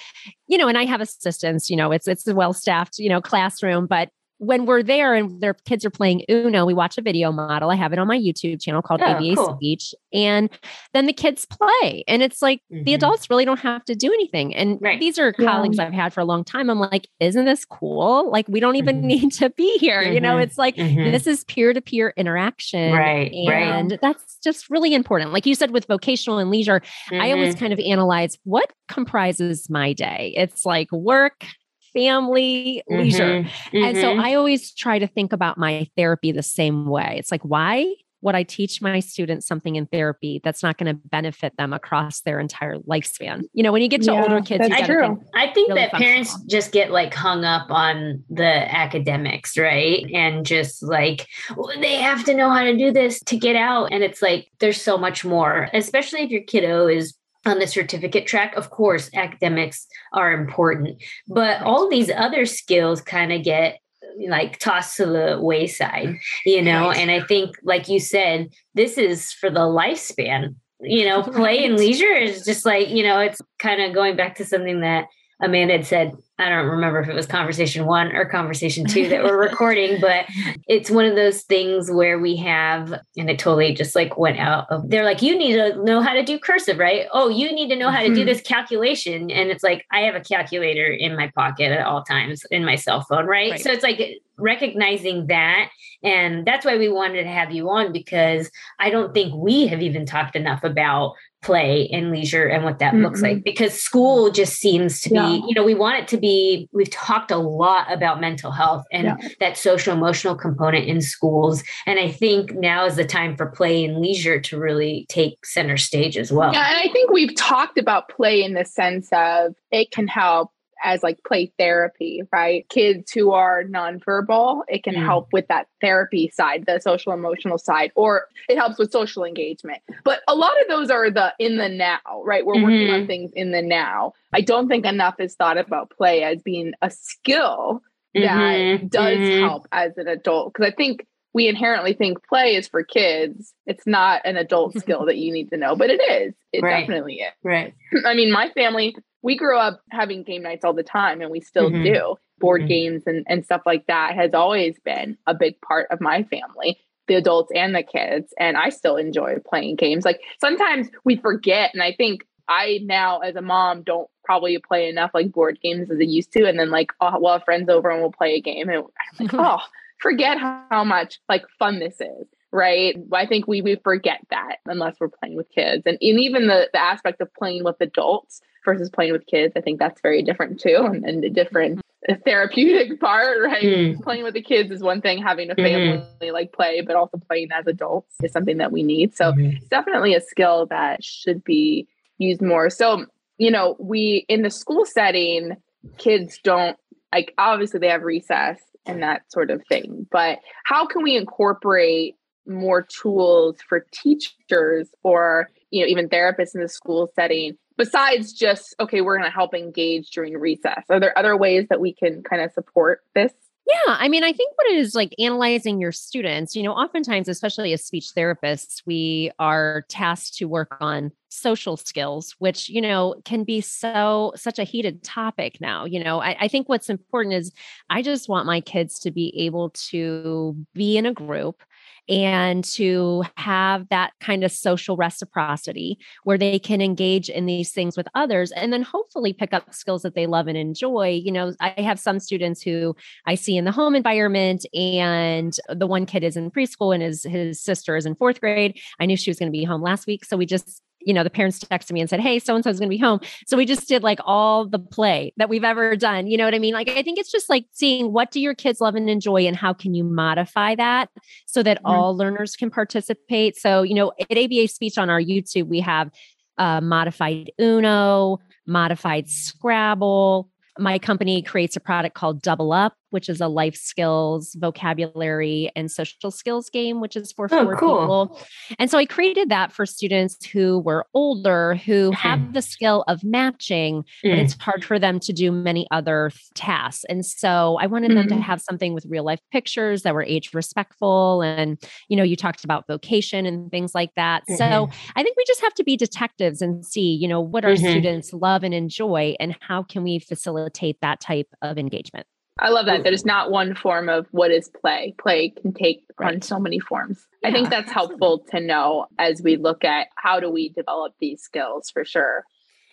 you 0.47 0.57
know, 0.57 0.67
and 0.67 0.77
I 0.77 0.85
have 0.85 1.01
assistants, 1.01 1.69
you 1.69 1.77
know, 1.77 1.91
it's 1.91 2.07
it's 2.07 2.27
a 2.27 2.35
well-staffed, 2.35 2.99
you 2.99 3.09
know, 3.09 3.21
classroom, 3.21 3.87
but 3.87 4.09
when 4.39 4.65
we're 4.65 4.81
there 4.81 5.13
and 5.13 5.41
their 5.41 5.53
kids 5.53 5.85
are 5.85 5.89
playing 5.89 6.23
Uno, 6.29 6.65
we 6.65 6.73
watch 6.73 6.97
a 6.97 7.01
video 7.01 7.31
model. 7.31 7.69
I 7.69 7.75
have 7.75 7.91
it 7.91 7.99
on 7.99 8.07
my 8.07 8.17
YouTube 8.17 8.61
channel 8.61 8.81
called 8.81 9.01
oh, 9.01 9.05
ABA 9.05 9.35
cool. 9.35 9.55
Speech. 9.57 9.93
And 10.13 10.49
then 10.93 11.05
the 11.05 11.13
kids 11.13 11.45
play. 11.45 12.03
And 12.07 12.23
it's 12.23 12.41
like 12.41 12.61
mm-hmm. 12.71 12.85
the 12.85 12.93
adults 12.93 13.29
really 13.29 13.43
don't 13.43 13.59
have 13.59 13.83
to 13.85 13.95
do 13.95 14.11
anything. 14.13 14.55
And 14.55 14.79
right. 14.81 14.99
these 14.99 15.19
are 15.19 15.33
colleagues 15.33 15.77
yeah. 15.77 15.87
I've 15.87 15.93
had 15.93 16.13
for 16.13 16.21
a 16.21 16.25
long 16.25 16.45
time. 16.45 16.69
I'm 16.69 16.79
like, 16.79 17.09
isn't 17.19 17.45
this 17.45 17.65
cool? 17.65 18.31
Like, 18.31 18.47
we 18.47 18.61
don't 18.61 18.77
even 18.77 18.99
mm-hmm. 18.99 19.07
need 19.07 19.31
to 19.33 19.49
be 19.51 19.77
here. 19.77 20.01
Mm-hmm. 20.01 20.13
You 20.13 20.21
know, 20.21 20.33
mm-hmm. 20.35 20.43
it's 20.43 20.57
like 20.57 20.77
mm-hmm. 20.77 21.11
this 21.11 21.27
is 21.27 21.43
peer 21.43 21.73
to 21.73 21.81
peer 21.81 22.13
interaction. 22.15 22.93
Right. 22.93 23.31
And 23.33 23.91
right. 23.91 24.01
that's 24.01 24.37
just 24.41 24.69
really 24.69 24.93
important. 24.93 25.33
Like 25.33 25.45
you 25.45 25.53
said, 25.53 25.71
with 25.71 25.85
vocational 25.85 26.39
and 26.39 26.49
leisure, 26.49 26.81
I 27.11 27.31
always 27.31 27.55
mm-hmm. 27.55 27.59
kind 27.59 27.73
of 27.73 27.79
analyze 27.79 28.37
what 28.45 28.71
comprises 28.87 29.69
my 29.69 29.91
day. 29.91 30.33
It's 30.37 30.65
like 30.65 30.89
work, 30.93 31.45
family, 31.93 32.83
mm-hmm, 32.89 33.01
leisure. 33.01 33.43
Mm-hmm. 33.43 33.83
And 33.83 33.97
so 33.97 34.11
mm-hmm. 34.11 34.21
I 34.21 34.35
always 34.35 34.73
try 34.73 34.99
to 34.99 35.07
think 35.07 35.33
about 35.33 35.57
my 35.57 35.87
therapy 35.95 36.31
the 36.31 36.43
same 36.43 36.87
way. 36.87 37.15
It's 37.17 37.31
like, 37.31 37.43
why 37.43 37.93
would 38.21 38.35
I 38.35 38.43
teach 38.43 38.81
my 38.81 38.99
students 38.99 39.47
something 39.47 39.75
in 39.75 39.85
therapy 39.85 40.41
that's 40.43 40.61
not 40.61 40.77
going 40.77 40.93
to 40.93 41.01
benefit 41.07 41.55
them 41.57 41.71
across 41.73 42.21
their 42.21 42.39
entire 42.39 42.77
lifespan? 42.79 43.43
You 43.53 43.63
know, 43.63 43.71
when 43.71 43.81
you 43.81 43.87
get 43.87 44.01
to 44.03 44.11
yeah, 44.11 44.21
older 44.21 44.41
kids, 44.41 44.67
that's 44.67 44.85
true. 44.85 45.01
Think 45.01 45.19
I 45.35 45.53
think 45.53 45.69
really 45.69 45.81
that 45.81 45.93
parents 45.93 46.37
just 46.43 46.71
get 46.71 46.91
like 46.91 47.13
hung 47.13 47.45
up 47.45 47.69
on 47.69 48.23
the 48.29 48.75
academics, 48.75 49.57
right? 49.57 50.05
And 50.13 50.45
just 50.45 50.83
like 50.83 51.27
well, 51.55 51.71
they 51.79 51.95
have 51.95 52.25
to 52.25 52.33
know 52.33 52.49
how 52.49 52.63
to 52.63 52.75
do 52.75 52.91
this 52.91 53.19
to 53.21 53.37
get 53.37 53.55
out. 53.55 53.91
And 53.91 54.03
it's 54.03 54.21
like 54.21 54.51
there's 54.59 54.81
so 54.81 54.97
much 54.97 55.23
more, 55.23 55.69
especially 55.73 56.21
if 56.21 56.29
your 56.29 56.43
kiddo 56.43 56.87
is 56.87 57.15
on 57.45 57.59
the 57.59 57.67
certificate 57.67 58.27
track. 58.27 58.55
Of 58.55 58.69
course, 58.69 59.09
academics 59.13 59.87
are 60.13 60.33
important, 60.33 61.01
but 61.27 61.61
all 61.61 61.89
these 61.89 62.09
other 62.09 62.45
skills 62.45 63.01
kind 63.01 63.31
of 63.31 63.43
get 63.43 63.79
like 64.27 64.59
tossed 64.59 64.97
to 64.97 65.05
the 65.05 65.37
wayside, 65.39 66.15
you 66.45 66.61
know? 66.61 66.91
And 66.91 67.09
I 67.11 67.21
think, 67.21 67.55
like 67.63 67.87
you 67.87 67.99
said, 67.99 68.49
this 68.73 68.97
is 68.97 69.31
for 69.31 69.49
the 69.49 69.59
lifespan. 69.59 70.55
You 70.81 71.05
know, 71.05 71.23
play 71.33 71.65
and 71.65 71.77
leisure 71.77 72.13
is 72.13 72.45
just 72.45 72.65
like, 72.65 72.89
you 72.89 73.03
know, 73.03 73.19
it's 73.19 73.41
kind 73.59 73.81
of 73.81 73.93
going 73.93 74.15
back 74.15 74.35
to 74.35 74.45
something 74.45 74.81
that 74.81 75.05
Amanda 75.41 75.73
had 75.77 75.85
said 75.85 76.13
I 76.39 76.49
don't 76.49 76.67
remember 76.67 76.99
if 77.01 77.09
it 77.09 77.13
was 77.13 77.25
conversation 77.25 77.85
one 77.85 78.15
or 78.15 78.25
conversation 78.25 78.85
two 78.85 79.09
that 79.09 79.23
we're 79.23 79.37
recording, 79.49 79.99
but 79.99 80.25
it's 80.67 80.89
one 80.89 81.05
of 81.05 81.15
those 81.15 81.43
things 81.43 81.91
where 81.91 82.17
we 82.17 82.37
have, 82.37 82.93
and 83.17 83.29
it 83.29 83.37
totally 83.37 83.73
just 83.73 83.95
like 83.95 84.17
went 84.17 84.39
out 84.39 84.65
of, 84.69 84.89
they're 84.89 85.03
like, 85.03 85.21
you 85.21 85.37
need 85.37 85.53
to 85.53 85.83
know 85.83 86.01
how 86.01 86.13
to 86.13 86.23
do 86.23 86.39
cursive, 86.39 86.77
right? 86.77 87.07
Oh, 87.11 87.27
you 87.27 87.51
need 87.51 87.69
to 87.69 87.75
know 87.75 87.89
how 87.89 88.01
to 88.01 88.07
do 88.07 88.15
mm-hmm. 88.15 88.25
this 88.25 88.41
calculation. 88.41 89.29
And 89.29 89.49
it's 89.49 89.63
like, 89.63 89.85
I 89.91 90.01
have 90.01 90.15
a 90.15 90.21
calculator 90.21 90.85
in 90.85 91.15
my 91.15 91.31
pocket 91.35 91.71
at 91.71 91.85
all 91.85 92.03
times 92.03 92.43
in 92.51 92.63
my 92.63 92.75
cell 92.75 93.01
phone, 93.01 93.25
right? 93.25 93.51
right. 93.51 93.61
So 93.61 93.71
it's 93.71 93.83
like 93.83 94.21
recognizing 94.37 95.27
that. 95.27 95.69
And 96.03 96.45
that's 96.45 96.65
why 96.65 96.77
we 96.77 96.87
wanted 96.87 97.23
to 97.23 97.29
have 97.29 97.51
you 97.51 97.69
on 97.69 97.91
because 97.91 98.49
I 98.79 98.89
don't 98.89 99.13
think 99.13 99.33
we 99.35 99.67
have 99.67 99.81
even 99.81 100.05
talked 100.05 100.35
enough 100.35 100.63
about 100.63 101.15
play 101.41 101.87
and 101.93 102.11
leisure 102.11 102.45
and 102.45 102.63
what 102.65 102.79
that 102.79 102.93
mm-hmm. 102.93 103.03
looks 103.03 103.21
like 103.21 103.37
mm-hmm. 103.37 103.43
because 103.43 103.73
school 103.73 104.29
just 104.29 104.57
seems 104.57 104.99
to 104.99 105.13
yeah. 105.13 105.27
be 105.27 105.43
you 105.47 105.53
know 105.53 105.63
we 105.63 105.73
want 105.73 105.97
it 105.97 106.07
to 106.07 106.17
be 106.17 106.67
we've 106.73 106.91
talked 106.91 107.31
a 107.31 107.37
lot 107.37 107.91
about 107.91 108.19
mental 108.19 108.51
health 108.51 108.83
and 108.91 109.05
yeah. 109.05 109.29
that 109.39 109.57
social 109.57 109.93
emotional 109.93 110.35
component 110.35 110.85
in 110.85 110.99
schools 110.99 111.63
and 111.85 111.97
i 111.97 112.11
think 112.11 112.53
now 112.55 112.85
is 112.85 112.97
the 112.97 113.05
time 113.05 113.37
for 113.37 113.45
play 113.45 113.85
and 113.85 114.01
leisure 114.01 114.39
to 114.39 114.59
really 114.59 115.05
take 115.07 115.45
center 115.45 115.77
stage 115.77 116.17
as 116.17 116.31
well 116.31 116.51
yeah 116.51 116.69
and 116.69 116.89
i 116.89 116.91
think 116.91 117.09
we've 117.09 117.35
talked 117.37 117.77
about 117.77 118.09
play 118.09 118.43
in 118.43 118.53
the 118.53 118.65
sense 118.65 119.07
of 119.13 119.55
it 119.71 119.91
can 119.91 120.07
help 120.07 120.51
as 120.83 121.03
like 121.03 121.23
play 121.25 121.51
therapy, 121.57 122.23
right? 122.31 122.67
Kids 122.69 123.11
who 123.11 123.31
are 123.31 123.63
nonverbal, 123.63 124.63
it 124.67 124.83
can 124.83 124.95
mm. 124.95 125.05
help 125.05 125.29
with 125.31 125.47
that 125.47 125.67
therapy 125.81 126.29
side, 126.33 126.65
the 126.65 126.79
social 126.79 127.13
emotional 127.13 127.57
side, 127.57 127.91
or 127.95 128.27
it 128.47 128.57
helps 128.57 128.77
with 128.77 128.91
social 128.91 129.23
engagement. 129.23 129.81
But 130.03 130.19
a 130.27 130.35
lot 130.35 130.59
of 130.61 130.67
those 130.67 130.89
are 130.89 131.09
the 131.09 131.33
in 131.39 131.57
the 131.57 131.69
now, 131.69 131.99
right? 132.23 132.45
We're 132.45 132.55
mm-hmm. 132.55 132.63
working 132.63 132.89
on 132.89 132.99
mm-hmm. 133.01 133.07
things 133.07 133.31
in 133.33 133.51
the 133.51 133.61
now. 133.61 134.13
I 134.33 134.41
don't 134.41 134.67
think 134.67 134.85
enough 134.85 135.15
is 135.19 135.35
thought 135.35 135.57
about 135.57 135.91
play 135.91 136.23
as 136.23 136.41
being 136.41 136.73
a 136.81 136.89
skill 136.89 137.81
that 138.13 138.21
mm-hmm. 138.21 138.87
does 138.87 139.17
mm-hmm. 139.17 139.43
help 139.43 139.67
as 139.71 139.97
an 139.97 140.07
adult. 140.07 140.53
Because 140.53 140.71
I 140.71 140.75
think 140.75 141.05
we 141.33 141.47
inherently 141.47 141.93
think 141.93 142.17
play 142.27 142.55
is 142.55 142.67
for 142.67 142.83
kids. 142.83 143.53
It's 143.65 143.85
not 143.85 144.21
an 144.25 144.37
adult 144.37 144.73
skill 144.79 145.05
that 145.05 145.17
you 145.17 145.31
need 145.31 145.49
to 145.49 145.57
know, 145.57 145.75
but 145.75 145.89
it 145.89 146.01
is. 146.01 146.33
It 146.51 146.63
right. 146.63 146.81
definitely 146.81 147.15
is. 147.15 147.33
Right. 147.43 147.73
I 148.05 148.13
mean, 148.13 148.31
my 148.31 148.49
family 148.49 148.95
we 149.21 149.35
grew 149.35 149.57
up 149.57 149.81
having 149.91 150.23
game 150.23 150.43
nights 150.43 150.63
all 150.63 150.73
the 150.73 150.83
time 150.83 151.21
and 151.21 151.31
we 151.31 151.41
still 151.41 151.69
mm-hmm. 151.69 151.83
do. 151.83 152.15
Board 152.39 152.61
mm-hmm. 152.61 152.67
games 152.69 153.03
and, 153.05 153.25
and 153.27 153.43
stuff 153.43 153.61
like 153.65 153.85
that 153.87 154.15
has 154.15 154.33
always 154.33 154.79
been 154.85 155.17
a 155.27 155.33
big 155.33 155.59
part 155.61 155.87
of 155.91 155.99
my 155.99 156.23
family, 156.23 156.79
the 157.07 157.15
adults 157.15 157.51
and 157.53 157.75
the 157.75 157.83
kids. 157.83 158.33
And 158.39 158.55
I 158.55 158.69
still 158.69 158.95
enjoy 158.95 159.35
playing 159.45 159.75
games. 159.75 160.05
Like 160.05 160.21
sometimes 160.39 160.87
we 161.03 161.17
forget. 161.17 161.71
And 161.73 161.83
I 161.83 161.93
think 161.93 162.25
I 162.47 162.79
now, 162.83 163.19
as 163.19 163.35
a 163.35 163.41
mom, 163.41 163.83
don't 163.83 164.09
probably 164.23 164.57
play 164.57 164.89
enough 164.89 165.11
like 165.13 165.31
board 165.31 165.59
games 165.61 165.91
as 165.91 165.97
I 165.99 166.03
used 166.03 166.31
to. 166.33 166.47
And 166.47 166.57
then, 166.57 166.71
like, 166.71 166.91
oh, 166.99 167.19
we'll 167.19 167.33
have 167.33 167.43
friends 167.43 167.69
over 167.69 167.89
and 167.91 168.01
we'll 168.01 168.11
play 168.11 168.35
a 168.35 168.41
game. 168.41 168.69
And 168.69 168.79
I'm 168.79 169.25
like, 169.25 169.33
oh, 169.33 169.59
forget 169.99 170.37
how, 170.37 170.83
much 170.83 171.19
like 171.29 171.43
fun 171.57 171.79
this 171.79 171.99
is 172.01 172.27
right? 172.51 172.95
I 173.13 173.27
think 173.27 173.47
we 173.47 173.61
we 173.61 173.75
forget 173.75 174.21
that 174.31 174.57
unless 174.65 174.95
we're 174.99 175.09
playing 175.09 175.35
with 175.35 175.49
kids, 175.51 175.83
and, 175.85 175.99
and 176.01 176.19
even 176.19 176.47
the 176.47 176.67
the 176.73 176.81
aspect 176.81 177.21
of 177.21 177.33
playing 177.35 177.63
with 177.63 177.75
adults 177.79 178.41
versus 178.65 178.89
playing 178.89 179.13
with 179.13 179.25
kids. 179.27 179.53
I 179.55 179.61
think 179.61 179.79
that's 179.79 180.01
very 180.01 180.23
different 180.23 180.59
too, 180.59 180.77
and, 180.83 181.05
and 181.05 181.23
a 181.23 181.29
different 181.29 181.81
therapeutic 182.25 182.99
part, 182.99 183.37
right? 183.43 183.63
Mm. 183.63 184.01
Playing 184.01 184.23
with 184.23 184.33
the 184.33 184.41
kids 184.41 184.71
is 184.71 184.81
one 184.81 185.01
thing, 185.01 185.21
having 185.21 185.49
a 185.49 185.55
mm-hmm. 185.55 185.63
family 185.63 186.29
mm. 186.29 186.33
like 186.33 186.53
play, 186.53 186.81
but 186.81 186.95
also 186.95 187.17
playing 187.17 187.49
as 187.51 187.67
adults 187.67 188.15
is 188.23 188.31
something 188.31 188.57
that 188.57 188.71
we 188.71 188.83
need. 188.83 189.15
So 189.15 189.31
mm. 189.31 189.55
it's 189.55 189.67
definitely 189.67 190.15
a 190.15 190.21
skill 190.21 190.65
that 190.67 191.03
should 191.03 191.43
be 191.43 191.87
used 192.17 192.41
more. 192.41 192.69
So, 192.69 193.05
you 193.37 193.51
know, 193.51 193.75
we 193.79 194.25
in 194.27 194.41
the 194.41 194.49
school 194.49 194.85
setting, 194.85 195.57
kids 195.97 196.39
don't 196.43 196.77
like 197.13 197.33
obviously 197.37 197.79
they 197.79 197.89
have 197.89 198.03
recess 198.03 198.59
and 198.89 199.03
that 199.03 199.21
sort 199.31 199.51
of 199.51 199.61
thing, 199.67 200.07
but 200.11 200.39
how 200.63 200.85
can 200.85 201.03
we 201.03 201.15
incorporate 201.15 202.15
more 202.47 202.81
tools 202.81 203.57
for 203.67 203.85
teachers 203.91 204.89
or 205.03 205.49
you 205.71 205.81
know 205.81 205.87
even 205.87 206.09
therapists 206.09 206.55
in 206.55 206.61
the 206.61 206.67
school 206.67 207.11
setting 207.15 207.55
besides 207.77 208.33
just 208.33 208.75
okay 208.79 209.01
we're 209.01 209.17
going 209.17 209.29
to 209.29 209.33
help 209.33 209.53
engage 209.53 210.09
during 210.11 210.37
recess? 210.37 210.83
Are 210.89 210.99
there 210.99 211.17
other 211.17 211.37
ways 211.37 211.67
that 211.69 211.79
we 211.79 211.93
can 211.93 212.23
kind 212.23 212.41
of 212.41 212.51
support 212.51 213.01
this 213.13 213.33
yeah, 213.69 213.97
I 213.99 214.07
mean, 214.07 214.23
I 214.23 214.33
think 214.33 214.53
what 214.55 214.67
it 214.67 214.79
is 214.79 214.95
like 214.95 215.13
analyzing 215.19 215.79
your 215.79 215.91
students, 215.91 216.55
you 216.55 216.63
know, 216.63 216.71
oftentimes, 216.71 217.27
especially 217.27 217.73
as 217.73 217.83
speech 217.83 218.11
therapists, 218.15 218.81
we 218.85 219.31
are 219.37 219.85
tasked 219.89 220.37
to 220.37 220.45
work 220.45 220.75
on 220.81 221.11
social 221.29 221.77
skills, 221.77 222.35
which, 222.39 222.69
you 222.69 222.81
know, 222.81 223.15
can 223.25 223.43
be 223.43 223.61
so, 223.61 224.33
such 224.35 224.57
a 224.57 224.63
heated 224.63 225.03
topic 225.03 225.61
now. 225.61 225.85
You 225.85 226.03
know, 226.03 226.19
I, 226.19 226.35
I 226.41 226.47
think 226.47 226.67
what's 226.67 226.89
important 226.89 227.35
is 227.35 227.51
I 227.89 228.01
just 228.01 228.27
want 228.27 228.47
my 228.47 228.61
kids 228.61 228.97
to 228.99 229.11
be 229.11 229.33
able 229.37 229.69
to 229.91 230.55
be 230.73 230.97
in 230.97 231.05
a 231.05 231.13
group 231.13 231.61
and 232.09 232.63
to 232.63 233.23
have 233.37 233.87
that 233.89 234.11
kind 234.19 234.43
of 234.43 234.51
social 234.51 234.97
reciprocity 234.97 235.97
where 236.23 236.37
they 236.37 236.57
can 236.59 236.81
engage 236.81 237.29
in 237.29 237.45
these 237.45 237.71
things 237.71 237.95
with 237.95 238.07
others 238.15 238.51
and 238.51 238.73
then 238.73 238.81
hopefully 238.81 239.31
pick 239.31 239.53
up 239.53 239.73
skills 239.73 240.01
that 240.01 240.15
they 240.15 240.25
love 240.25 240.47
and 240.47 240.57
enjoy. 240.57 241.21
You 241.23 241.31
know, 241.31 241.53
I 241.61 241.73
have 241.77 241.99
some 241.99 242.19
students 242.19 242.61
who 242.61 242.95
I 243.25 243.35
see 243.35 243.55
in 243.55 243.65
the 243.65 243.71
home 243.71 243.95
environment 243.95 244.65
and 244.73 245.55
the 245.69 245.87
one 245.87 246.05
kid 246.05 246.23
is 246.23 246.35
in 246.35 246.51
preschool 246.51 246.93
and 246.93 247.03
his 247.03 247.23
his 247.23 247.61
sister 247.61 247.95
is 247.95 248.05
in 248.05 248.15
4th 248.15 248.39
grade. 248.39 248.79
I 248.99 249.05
knew 249.05 249.15
she 249.15 249.29
was 249.29 249.37
going 249.37 249.51
to 249.51 249.57
be 249.57 249.63
home 249.63 249.81
last 249.81 250.07
week, 250.07 250.25
so 250.25 250.35
we 250.35 250.45
just 250.45 250.81
you 251.01 251.13
know, 251.13 251.23
the 251.23 251.29
parents 251.29 251.59
texted 251.59 251.91
me 251.91 252.01
and 252.01 252.09
said, 252.09 252.19
Hey, 252.19 252.39
so 252.39 252.55
and 252.55 252.63
so 252.63 252.69
is 252.69 252.79
going 252.79 252.89
to 252.89 252.95
be 252.95 252.97
home. 252.97 253.19
So 253.47 253.57
we 253.57 253.65
just 253.65 253.87
did 253.87 254.03
like 254.03 254.19
all 254.25 254.67
the 254.67 254.79
play 254.79 255.33
that 255.37 255.49
we've 255.49 255.63
ever 255.63 255.95
done. 255.95 256.27
You 256.27 256.37
know 256.37 256.45
what 256.45 256.55
I 256.55 256.59
mean? 256.59 256.73
Like, 256.73 256.89
I 256.89 257.01
think 257.01 257.19
it's 257.19 257.31
just 257.31 257.49
like 257.49 257.65
seeing 257.71 258.11
what 258.11 258.31
do 258.31 258.39
your 258.39 258.55
kids 258.55 258.81
love 258.81 258.95
and 258.95 259.09
enjoy 259.09 259.45
and 259.47 259.55
how 259.55 259.73
can 259.73 259.93
you 259.93 260.03
modify 260.03 260.75
that 260.75 261.09
so 261.45 261.63
that 261.63 261.77
mm-hmm. 261.77 261.87
all 261.87 262.17
learners 262.17 262.55
can 262.55 262.69
participate. 262.69 263.57
So, 263.57 263.81
you 263.81 263.93
know, 263.93 264.11
at 264.29 264.37
ABA 264.37 264.67
Speech 264.67 264.97
on 264.97 265.09
our 265.09 265.21
YouTube, 265.21 265.67
we 265.67 265.79
have 265.79 266.11
uh, 266.57 266.81
modified 266.81 267.51
Uno, 267.59 268.39
modified 268.67 269.29
Scrabble. 269.29 270.49
My 270.77 270.99
company 270.99 271.41
creates 271.41 271.75
a 271.75 271.79
product 271.79 272.15
called 272.15 272.41
Double 272.41 272.71
Up, 272.71 272.93
which 273.09 273.29
is 273.29 273.41
a 273.41 273.47
life 273.47 273.75
skills, 273.75 274.55
vocabulary, 274.59 275.71
and 275.75 275.91
social 275.91 276.31
skills 276.31 276.69
game, 276.69 277.01
which 277.01 277.15
is 277.15 277.31
for 277.31 277.47
oh, 277.51 277.63
four 277.65 277.77
cool. 277.77 277.99
people. 277.99 278.41
And 278.77 278.89
so 278.89 278.97
I 278.97 279.05
created 279.05 279.49
that 279.49 279.71
for 279.71 279.85
students 279.85 280.45
who 280.45 280.79
were 280.79 281.05
older, 281.13 281.75
who 281.75 282.11
have 282.11 282.39
mm-hmm. 282.39 282.53
the 282.53 282.61
skill 282.61 283.03
of 283.07 283.23
matching, 283.23 284.03
mm. 284.23 284.31
but 284.31 284.39
it's 284.39 284.55
hard 284.61 284.83
for 284.85 284.99
them 284.99 285.19
to 285.21 285.33
do 285.33 285.51
many 285.51 285.87
other 285.91 286.31
tasks. 286.55 287.05
And 287.09 287.25
so 287.25 287.77
I 287.81 287.87
wanted 287.87 288.09
mm-hmm. 288.09 288.17
them 288.17 288.27
to 288.27 288.33
mm-hmm. 288.35 288.43
have 288.43 288.61
something 288.61 288.93
with 288.93 289.05
real 289.07 289.23
life 289.23 289.41
pictures 289.51 290.03
that 290.03 290.13
were 290.13 290.23
age 290.23 290.53
respectful. 290.53 291.41
And, 291.41 291.81
you 292.07 292.17
know, 292.17 292.23
you 292.23 292.35
talked 292.35 292.63
about 292.63 292.87
vocation 292.87 293.45
and 293.45 293.71
things 293.71 293.95
like 293.95 294.13
that. 294.15 294.43
Mm-hmm. 294.43 294.57
So 294.57 294.89
I 295.15 295.23
think 295.23 295.37
we 295.37 295.43
just 295.47 295.61
have 295.61 295.73
to 295.75 295.83
be 295.83 295.97
detectives 295.97 296.61
and 296.61 296.85
see, 296.85 297.13
you 297.13 297.27
know, 297.27 297.41
what 297.41 297.65
our 297.65 297.71
mm-hmm. 297.71 297.89
students 297.89 298.33
love 298.33 298.63
and 298.63 298.73
enjoy, 298.73 299.35
and 299.39 299.55
how 299.59 299.83
can 299.83 300.03
we 300.03 300.19
facilitate 300.19 300.97
that 301.01 301.19
type 301.19 301.47
of 301.61 301.77
engagement. 301.77 302.27
I 302.59 302.69
love 302.69 302.85
that. 302.87 303.03
There's 303.03 303.25
not 303.25 303.51
one 303.51 303.75
form 303.75 304.09
of 304.09 304.27
what 304.31 304.51
is 304.51 304.69
play. 304.81 305.15
Play 305.17 305.49
can 305.49 305.73
take 305.73 306.03
right. 306.19 306.35
on 306.35 306.41
so 306.41 306.59
many 306.59 306.79
forms. 306.79 307.25
Yeah, 307.41 307.49
I 307.49 307.51
think 307.51 307.69
that's 307.69 307.91
helpful 307.91 308.45
to 308.51 308.59
know 308.59 309.07
as 309.17 309.41
we 309.41 309.55
look 309.55 309.83
at 309.83 310.07
how 310.15 310.39
do 310.39 310.49
we 310.49 310.69
develop 310.69 311.13
these 311.19 311.41
skills 311.41 311.89
for 311.89 312.03
sure. 312.03 312.45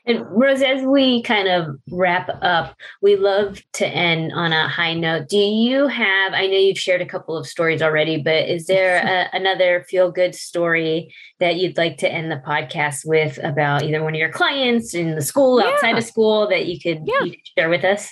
And 0.07 0.25
Rose, 0.31 0.63
as 0.63 0.85
we 0.85 1.21
kind 1.23 1.49
of 1.49 1.77
wrap 1.91 2.31
up, 2.41 2.77
we 3.03 3.17
love 3.17 3.61
to 3.73 3.87
end 3.89 4.33
on 4.33 4.53
a 4.53 4.69
high 4.69 4.95
note. 4.95 5.29
Do 5.29 5.37
you 5.37 5.89
have, 5.89 6.33
I 6.33 6.47
know 6.47 6.57
you've 6.57 6.79
shared 6.79 7.01
a 7.01 7.07
couple 7.07 7.37
of 7.37 7.45
stories 7.45 7.83
already, 7.83 8.23
but 8.23 8.49
is 8.49 8.67
there 8.67 8.99
a, 9.35 9.37
another 9.37 9.85
feel 9.89 10.13
good 10.13 10.37
story 10.37 11.13
that 11.41 11.57
you'd 11.57 11.77
like 11.77 11.99
to 11.99 12.11
end 12.11 12.31
the 12.31 12.41
podcast 12.47 13.01
with 13.05 13.41
about 13.43 13.83
either 13.83 14.03
one 14.03 14.15
of 14.15 14.21
your 14.21 14.31
clients 14.31 14.95
in 14.95 15.17
the 15.17 15.23
school, 15.23 15.61
yeah. 15.61 15.71
outside 15.71 15.99
of 15.99 16.05
school 16.05 16.49
that 16.51 16.67
you 16.67 16.79
could, 16.79 17.03
yeah. 17.05 17.25
you 17.25 17.33
could 17.33 17.49
share 17.59 17.69
with 17.69 17.83
us? 17.83 18.09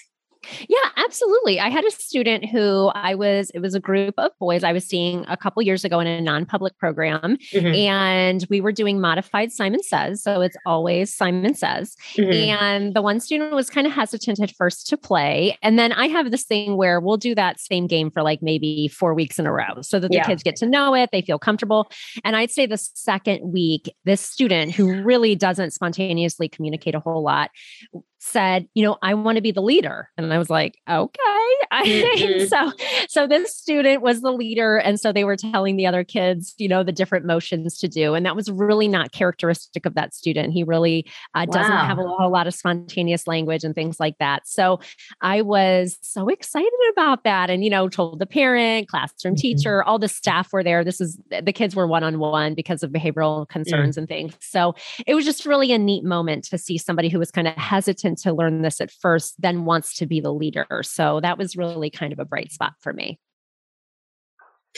Yeah, 0.68 0.90
absolutely. 0.96 1.60
I 1.60 1.68
had 1.68 1.84
a 1.84 1.90
student 1.90 2.46
who 2.46 2.90
I 2.94 3.14
was, 3.14 3.50
it 3.54 3.60
was 3.60 3.74
a 3.74 3.80
group 3.80 4.14
of 4.18 4.30
boys 4.38 4.64
I 4.64 4.72
was 4.72 4.84
seeing 4.84 5.24
a 5.28 5.36
couple 5.36 5.62
years 5.62 5.84
ago 5.84 6.00
in 6.00 6.06
a 6.06 6.20
non 6.20 6.46
public 6.46 6.76
program. 6.78 7.36
Mm-hmm. 7.52 7.74
And 7.74 8.46
we 8.50 8.60
were 8.60 8.72
doing 8.72 9.00
modified 9.00 9.52
Simon 9.52 9.82
Says. 9.82 10.22
So 10.22 10.40
it's 10.40 10.56
always 10.66 11.14
Simon 11.14 11.54
Says. 11.54 11.96
Mm-hmm. 12.14 12.64
And 12.64 12.94
the 12.94 13.02
one 13.02 13.20
student 13.20 13.54
was 13.54 13.70
kind 13.70 13.86
of 13.86 13.92
hesitant 13.92 14.40
at 14.40 14.50
first 14.50 14.86
to 14.88 14.96
play. 14.96 15.56
And 15.62 15.78
then 15.78 15.92
I 15.92 16.08
have 16.08 16.30
this 16.30 16.44
thing 16.44 16.76
where 16.76 17.00
we'll 17.00 17.16
do 17.16 17.34
that 17.34 17.60
same 17.60 17.86
game 17.86 18.10
for 18.10 18.22
like 18.22 18.42
maybe 18.42 18.88
four 18.88 19.14
weeks 19.14 19.38
in 19.38 19.46
a 19.46 19.52
row 19.52 19.82
so 19.82 20.00
that 20.00 20.10
the 20.10 20.16
yeah. 20.16 20.26
kids 20.26 20.42
get 20.42 20.56
to 20.56 20.66
know 20.66 20.94
it, 20.94 21.10
they 21.12 21.22
feel 21.22 21.38
comfortable. 21.38 21.90
And 22.24 22.36
I'd 22.36 22.50
say 22.50 22.66
the 22.66 22.78
second 22.78 23.52
week, 23.52 23.94
this 24.04 24.20
student 24.20 24.72
who 24.72 25.02
really 25.02 25.34
doesn't 25.34 25.72
spontaneously 25.72 26.48
communicate 26.48 26.94
a 26.94 27.00
whole 27.00 27.22
lot 27.22 27.50
said, 28.24 28.68
you 28.74 28.82
know, 28.84 28.96
I 29.02 29.14
want 29.14 29.36
to 29.36 29.42
be 29.42 29.52
the 29.52 29.60
leader. 29.60 30.08
And 30.16 30.32
I 30.32 30.38
was 30.38 30.50
like, 30.50 30.78
okay. 30.88 31.43
Mm-hmm. 31.72 32.46
so, 32.46 32.72
so 33.08 33.26
this 33.26 33.54
student 33.56 34.02
was 34.02 34.20
the 34.20 34.30
leader. 34.30 34.76
And 34.76 34.98
so 35.00 35.12
they 35.12 35.24
were 35.24 35.36
telling 35.36 35.76
the 35.76 35.86
other 35.86 36.04
kids, 36.04 36.54
you 36.58 36.68
know, 36.68 36.82
the 36.82 36.92
different 36.92 37.26
motions 37.26 37.78
to 37.78 37.88
do. 37.88 38.14
And 38.14 38.24
that 38.26 38.36
was 38.36 38.50
really 38.50 38.88
not 38.88 39.12
characteristic 39.12 39.86
of 39.86 39.94
that 39.94 40.14
student. 40.14 40.52
He 40.52 40.64
really 40.64 41.06
uh, 41.34 41.46
doesn't 41.46 41.72
have 41.72 41.98
a, 41.98 42.02
a 42.02 42.28
lot 42.28 42.46
of 42.46 42.54
spontaneous 42.54 43.26
language 43.26 43.64
and 43.64 43.74
things 43.74 43.98
like 43.98 44.18
that. 44.18 44.46
So 44.46 44.80
I 45.20 45.42
was 45.42 45.98
so 46.02 46.28
excited 46.28 46.70
about 46.92 47.24
that 47.24 47.50
and, 47.50 47.64
you 47.64 47.70
know, 47.70 47.88
told 47.88 48.18
the 48.18 48.26
parent, 48.26 48.88
classroom 48.88 49.34
mm-hmm. 49.34 49.40
teacher, 49.40 49.82
all 49.82 49.98
the 49.98 50.08
staff 50.08 50.52
were 50.52 50.62
there. 50.62 50.84
This 50.84 51.00
is 51.00 51.18
the 51.42 51.52
kids 51.52 51.74
were 51.74 51.86
one 51.86 52.04
on 52.04 52.18
one 52.18 52.54
because 52.54 52.82
of 52.82 52.90
behavioral 52.90 53.48
concerns 53.48 53.96
and 53.96 54.08
things. 54.08 54.34
So 54.40 54.74
it 55.06 55.14
was 55.14 55.24
just 55.24 55.46
really 55.46 55.72
a 55.72 55.78
neat 55.78 56.04
moment 56.04 56.44
to 56.44 56.58
see 56.58 56.78
somebody 56.78 57.08
who 57.08 57.18
was 57.18 57.30
kind 57.30 57.48
of 57.48 57.54
hesitant 57.56 58.18
to 58.18 58.32
learn 58.32 58.62
this 58.62 58.80
at 58.80 58.90
first, 58.90 59.40
then 59.40 59.64
wants 59.64 59.94
to 59.96 60.06
be 60.06 60.20
the 60.20 60.32
leader. 60.32 60.66
So 60.82 61.20
that 61.34 61.42
was 61.42 61.56
really 61.56 61.90
kind 61.90 62.12
of 62.12 62.20
a 62.20 62.24
bright 62.24 62.52
spot 62.52 62.74
for 62.80 62.92
me. 62.92 63.18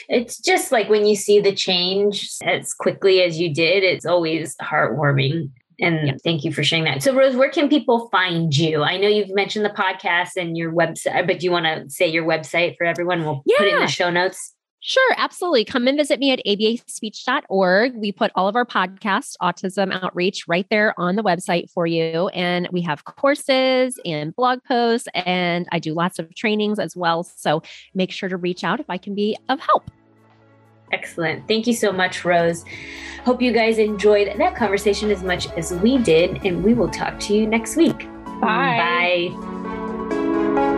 It's 0.09 0.39
just 0.39 0.73
like 0.73 0.89
when 0.89 1.05
you 1.05 1.15
see 1.15 1.41
the 1.41 1.55
change 1.55 2.31
as 2.43 2.73
quickly 2.73 3.23
as 3.23 3.39
you 3.39 3.53
did, 3.53 3.83
it's 3.83 4.07
always 4.07 4.57
heartwarming. 4.57 5.51
And 5.79 6.07
yeah. 6.07 6.15
thank 6.25 6.45
you 6.45 6.53
for 6.53 6.65
sharing 6.65 6.85
that. 6.85 7.03
So, 7.03 7.15
Rose, 7.15 7.37
where 7.37 7.51
can 7.51 7.69
people 7.69 8.09
find 8.09 8.57
you? 8.57 8.83
I 8.83 8.97
know 8.97 9.09
you've 9.09 9.35
mentioned 9.35 9.67
the 9.67 9.71
podcast 9.71 10.31
and 10.37 10.57
your 10.57 10.73
website, 10.73 11.27
but 11.27 11.41
do 11.41 11.45
you 11.45 11.51
want 11.51 11.67
to 11.67 11.91
say 11.91 12.09
your 12.09 12.25
website 12.25 12.77
for 12.79 12.85
everyone? 12.87 13.25
We'll 13.25 13.43
yeah. 13.45 13.59
put 13.59 13.67
it 13.67 13.75
in 13.75 13.81
the 13.81 13.87
show 13.87 14.11
notes. 14.11 14.55
Sure, 14.89 15.15
absolutely. 15.17 15.65
Come 15.65 15.89
and 15.89 15.99
visit 15.99 16.21
me 16.21 16.31
at 16.31 16.41
abaspeech.org. 16.47 17.97
We 17.97 18.13
put 18.13 18.31
all 18.37 18.47
of 18.47 18.55
our 18.55 18.65
podcasts, 18.65 19.35
autism 19.43 19.93
outreach, 20.01 20.47
right 20.47 20.65
there 20.71 20.95
on 20.97 21.17
the 21.17 21.25
website 21.25 21.69
for 21.69 21.89
you. 21.89 22.29
And 22.29 22.69
we 22.71 22.83
have 22.83 23.05
courses 23.05 23.99
and 24.05 24.33
blog 24.37 24.61
posts, 24.63 25.09
and 25.13 25.67
I 25.73 25.81
do 25.81 25.93
lots 25.93 26.21
of 26.21 26.33
trainings 26.37 26.79
as 26.79 26.95
well. 26.95 27.25
So 27.25 27.65
make 27.95 28.13
sure 28.13 28.29
to 28.29 28.37
reach 28.37 28.63
out 28.63 28.79
if 28.79 28.89
I 28.89 28.97
can 28.97 29.17
be 29.17 29.37
of 29.49 29.59
help. 29.59 29.91
Excellent. 30.93 31.49
Thank 31.49 31.67
you 31.67 31.73
so 31.73 31.91
much, 31.91 32.25
Rose. 32.25 32.65
Hope 33.25 33.43
you 33.43 33.53
guys 33.53 33.79
enjoyed 33.79 34.39
that 34.39 34.55
conversation 34.55 35.11
as 35.11 35.25
much 35.25 35.51
as 35.55 35.73
we 35.73 35.99
did, 35.99 36.47
and 36.47 36.63
we 36.63 36.75
will 36.75 36.91
talk 36.91 37.19
to 37.23 37.35
you 37.35 37.45
next 37.45 37.75
week. 37.75 38.07
Bye. 38.41 39.33
Bye. 39.35 40.77